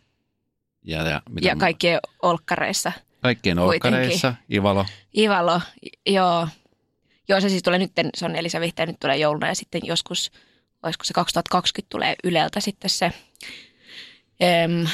ja, 0.84 1.10
ja, 1.10 1.22
mitä 1.30 1.48
ja 1.48 1.56
kaikkien 1.56 2.00
olkkareissa. 2.22 2.92
Kaikkien 3.22 3.60
olkkareissa, 3.60 4.34
Ivalo. 4.54 4.86
Ivalo, 5.18 5.62
joo. 6.06 6.48
Joo, 7.28 7.42
se 7.42 7.50
siis 7.50 7.64
tulee 7.64 7.80
nyt, 7.80 7.92
se 8.16 8.26
on 8.26 8.36
Elisa 8.36 8.60
Vihteen, 8.60 8.88
nyt 8.88 9.00
tulee 9.00 9.18
jouluna 9.18 9.48
ja 9.48 9.56
sitten 9.56 9.82
joskus, 9.84 10.32
olisiko 10.84 11.04
se 11.04 11.14
2020 11.14 11.90
tulee 11.90 12.16
Yleltä 12.24 12.60
sitten 12.60 12.90
se. 12.90 13.12
Öm, 14.66 14.88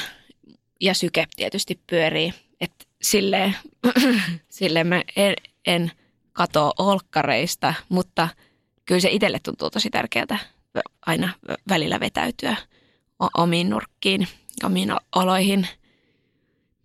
ja 0.80 0.94
syke 0.94 1.26
tietysti 1.36 1.80
pyörii. 1.86 2.34
Että 2.60 2.84
silleen, 3.02 3.56
silleen 4.48 4.86
mä 4.86 5.02
en, 5.16 5.34
en 5.66 5.92
katoa 6.32 6.72
olkkareista, 6.78 7.74
mutta 7.88 8.28
kyllä 8.88 9.00
se 9.00 9.10
itselle 9.10 9.40
tuntuu 9.44 9.70
tosi 9.70 9.90
tärkeältä 9.90 10.38
aina 11.06 11.34
välillä 11.68 12.00
vetäytyä 12.00 12.56
omiin 13.36 13.70
nurkkiin, 13.70 14.28
omiin 14.64 14.92
oloihin. 15.16 15.68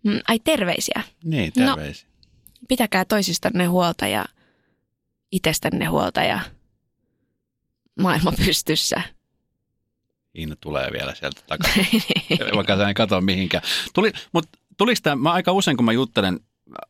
Mm, 0.02 0.20
ai 0.28 0.38
terveisiä. 0.38 1.02
Niin, 1.24 1.52
terveisiä. 1.52 2.08
No, 2.08 2.66
pitäkää 2.68 3.04
toisistanne 3.04 3.64
huolta 3.64 4.06
ja 4.06 4.24
itsestänne 5.32 5.84
huolta 5.84 6.22
ja 6.22 6.40
maailma 8.00 8.32
pystyssä. 8.46 9.02
Iina 10.38 10.56
tulee 10.60 10.92
vielä 10.92 11.14
sieltä 11.14 11.40
takaisin, 11.46 12.02
vaikka 12.56 12.76
sä 12.76 12.88
en 12.88 12.94
katso 12.94 13.20
mihinkään. 13.20 13.62
Tuli, 13.94 14.12
mutta 14.32 14.58
tuliko 14.76 15.00
tämä, 15.02 15.16
mä 15.16 15.32
aika 15.32 15.52
usein 15.52 15.76
kun 15.76 15.84
mä 15.84 15.92
juttelen 15.92 16.40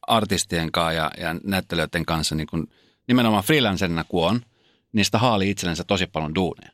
artistien 0.06 0.72
kanssa 0.72 0.92
ja, 0.92 1.10
ja 1.18 1.34
näyttelijöiden 1.44 2.04
kanssa, 2.04 2.34
niin 2.34 2.46
kun 2.46 2.68
nimenomaan 3.08 3.44
freelancerina 3.44 4.04
kun 4.04 4.26
on, 4.26 4.40
niistä 4.94 5.18
haali 5.18 5.50
itsellensä 5.50 5.84
tosi 5.84 6.06
paljon 6.06 6.34
duuneja. 6.34 6.72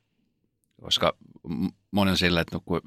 Koska 0.81 1.17
moni 1.91 2.11
on 2.11 2.17
silleen, 2.17 2.43
että 2.43 2.57
no, 2.57 2.61
kun 2.65 2.81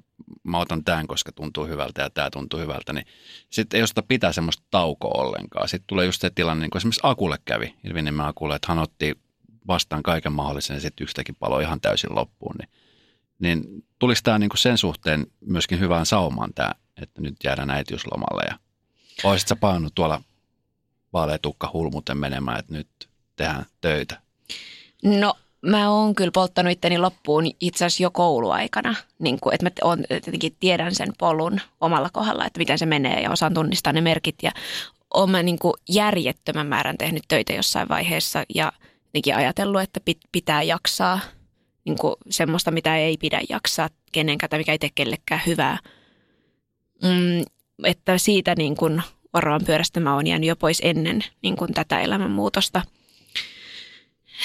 mä 0.44 0.60
otan 0.60 0.84
tämän, 0.84 1.08
koska 1.08 1.32
tuntuu 1.32 1.68
hyvältä 1.68 2.02
ja 2.02 2.10
tämä 2.10 2.30
tuntuu 2.30 2.60
hyvältä, 2.60 2.94
niin 2.94 3.06
sitten 3.50 3.78
ei 3.78 3.84
osata 3.84 4.04
pitää 4.04 4.34
semmoista 4.34 4.64
taukoa 4.72 5.22
ollenkaan. 5.24 5.70
Sitten 5.70 5.88
tulee 5.88 6.06
just 6.06 6.22
se 6.22 6.30
tilanne, 6.30 6.62
niin 6.62 6.72
kuin 6.72 6.80
esimerkiksi 6.80 7.02
Akulle 7.04 7.38
kävi, 7.46 7.76
Ilviniemen 7.84 8.26
Akulle, 8.26 8.56
että 8.56 8.68
hän 8.68 8.80
otti 8.80 9.20
vastaan 9.68 10.04
kaiken 10.04 10.34
mahdollisen 10.34 10.74
ja 10.74 10.82
sitten 10.82 11.04
yksitäkin 11.04 11.36
palo 11.36 11.60
ihan 11.60 11.82
täysin 11.82 12.16
loppuun. 12.16 12.56
Niin, 12.60 12.70
niin 13.40 13.86
tuliko 14.00 14.20
tämä 14.24 14.40
niin 14.40 14.50
kuin 14.50 14.60
sen 14.60 14.78
suhteen 14.78 15.28
myöskin 15.46 15.80
hyvään 15.80 16.06
saumaan 16.06 16.54
tämä, 16.54 16.72
että 17.02 17.22
nyt 17.22 17.36
jäädään 17.44 17.70
äitiyslomalle 17.70 18.44
ja 18.50 18.60
olisit 19.24 19.48
sä 19.48 19.56
paannut 19.56 19.96
tuolla 19.96 20.22
vaaleetukka 21.14 21.70
hulmuten 21.74 22.18
menemään, 22.18 22.60
että 22.60 22.74
nyt 22.74 23.10
tehdään 23.36 23.66
töitä? 23.82 24.22
No 25.04 25.34
mä 25.62 25.90
oon 25.90 26.16
kyllä 26.16 26.32
polttanut 26.32 26.72
itteni 26.72 26.98
loppuun 26.98 27.52
itse 27.60 27.86
asiassa 27.86 28.04
jo 28.04 28.12
kouluaikana, 28.12 28.96
niin 29.20 29.40
kuin, 29.40 29.56
että 29.56 29.66
mä 29.66 29.90
on, 29.90 30.04
tietenkin 30.08 30.56
tiedän 30.60 30.96
sen 30.96 31.14
polun 31.18 31.62
omalla 31.82 32.10
kohdalla, 32.14 32.46
että 32.46 32.60
miten 32.60 32.78
se 32.78 32.86
menee 32.86 33.22
ja 33.22 33.32
osaan 33.32 33.54
tunnistaa 33.54 33.94
ne 33.94 34.02
merkit. 34.02 34.36
Ja 34.44 34.52
oon 35.14 35.32
mä 35.32 35.44
niin 35.44 35.60
kuin 35.60 35.74
järjettömän 35.90 36.68
määrän 36.68 36.98
tehnyt 36.98 37.24
töitä 37.28 37.54
jossain 37.54 37.90
vaiheessa 37.90 38.44
ja 38.56 38.72
jotenkin 39.06 39.36
ajatellut, 39.36 39.82
että 39.82 40.00
pitää 40.32 40.64
jaksaa. 40.64 41.20
Niin 41.86 41.98
kuin 41.98 42.16
semmoista, 42.30 42.72
mitä 42.72 42.98
ei 42.98 43.18
pidä 43.18 43.42
jaksaa 43.50 43.90
kenenkään 44.12 44.50
tai 44.50 44.60
mikä 44.60 44.72
ei 44.72 44.80
tee 44.80 44.90
kellekään 44.96 45.42
hyvää. 45.46 45.78
Mm, 47.04 47.46
että 47.84 48.18
siitä 48.18 48.56
niin 48.58 48.76
kuin 48.76 49.02
varoan 49.34 49.62
pyörästä 49.66 50.00
mä 50.00 50.16
oon 50.16 50.28
jäänyt 50.28 50.48
jo 50.48 50.56
pois 50.56 50.82
ennen 50.84 51.24
niin 51.42 51.56
kuin 51.56 51.74
tätä 51.74 52.00
elämänmuutosta– 52.00 52.82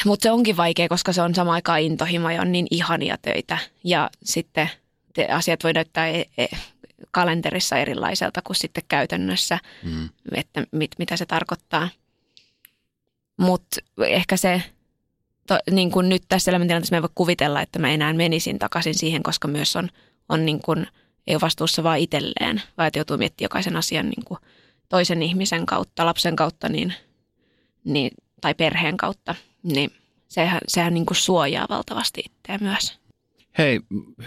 mutta 0.04 0.22
se 0.22 0.30
onkin 0.30 0.56
vaikea, 0.56 0.88
koska 0.88 1.12
se 1.12 1.22
on 1.22 1.34
sama 1.34 1.52
aikaan 1.52 1.80
intohimo 1.80 2.30
ja 2.30 2.40
on 2.40 2.52
niin 2.52 2.66
ihania 2.70 3.18
töitä. 3.22 3.58
Ja 3.84 4.10
sitten 4.24 4.70
te 5.14 5.26
asiat 5.26 5.64
voi 5.64 5.72
näyttää 5.72 6.08
e- 6.08 6.24
e- 6.38 6.56
kalenterissa 7.10 7.76
erilaiselta 7.76 8.42
kuin 8.42 8.56
sitten 8.56 8.84
käytännössä, 8.88 9.58
mm. 9.82 10.08
että 10.32 10.66
mit, 10.72 10.90
mitä 10.98 11.16
se 11.16 11.26
tarkoittaa. 11.26 11.88
Mutta 13.36 13.76
ehkä 14.06 14.36
se, 14.36 14.62
to, 15.46 15.58
niin 15.70 15.90
kuin 15.90 16.08
nyt 16.08 16.22
tässä 16.28 16.50
elämäntilanteessa 16.50 16.92
me 16.92 16.96
ei 16.96 17.02
voi 17.02 17.10
kuvitella, 17.14 17.62
että 17.62 17.78
mä 17.78 17.90
enää 17.90 18.12
menisin 18.12 18.58
takaisin 18.58 18.94
siihen, 18.94 19.22
koska 19.22 19.48
myös 19.48 19.76
on, 19.76 19.88
on 20.28 20.46
niin 20.46 20.60
kuin 20.60 20.86
ei 21.26 21.34
ole 21.34 21.40
vastuussa 21.40 21.82
vaan 21.82 21.98
itselleen, 21.98 22.62
vaan 22.78 22.86
että 22.86 22.98
joutuu 22.98 23.18
miettimään 23.18 23.44
jokaisen 23.44 23.76
asian 23.76 24.08
niin 24.08 24.24
kuin 24.24 24.38
toisen 24.88 25.22
ihmisen 25.22 25.66
kautta, 25.66 26.06
lapsen 26.06 26.36
kautta 26.36 26.68
niin, 26.68 26.94
niin, 27.84 28.10
tai 28.40 28.54
perheen 28.54 28.96
kautta, 28.96 29.34
niin 29.68 29.90
sehän, 30.28 30.60
sehän 30.68 30.94
niin 30.94 31.06
kuin 31.06 31.16
suojaa 31.16 31.66
valtavasti 31.70 32.24
itseä 32.26 32.58
myös. 32.60 32.98
Hei, 33.58 33.80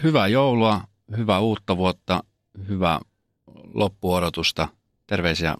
hyvää 0.04 0.28
joulua, 0.28 0.82
hyvää 1.18 1.40
uutta 1.40 1.78
vuotta, 1.78 2.24
hyvää 2.68 3.00
loppuodotusta. 3.74 4.68
Terveisiä 5.08 5.56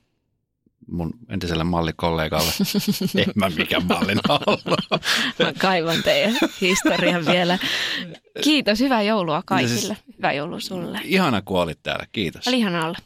mun 0.88 1.12
entiselle 1.30 1.64
mallikollegalle. 1.64 2.52
en 3.22 3.26
mä 3.36 3.50
mikään 3.50 3.86
mallin 3.86 4.20
ollut. 4.30 4.62
Mä 5.40 5.54
kaivan 5.58 6.04
teidän 6.04 6.34
historian 6.62 7.26
vielä. 7.26 7.60
Kiitos, 8.44 8.80
hyvää 8.80 9.02
joulua 9.02 9.44
kaikille. 9.46 9.98
Hyvää 10.18 10.34
joulua 10.34 10.60
sulle. 10.60 11.00
Ihana 11.04 11.42
kun 11.42 11.62
olit 11.62 11.80
täällä, 11.84 12.06
kiitos. 12.12 12.48
Oli 12.48 12.58
ihana 12.58 12.86
olla. 12.86 12.98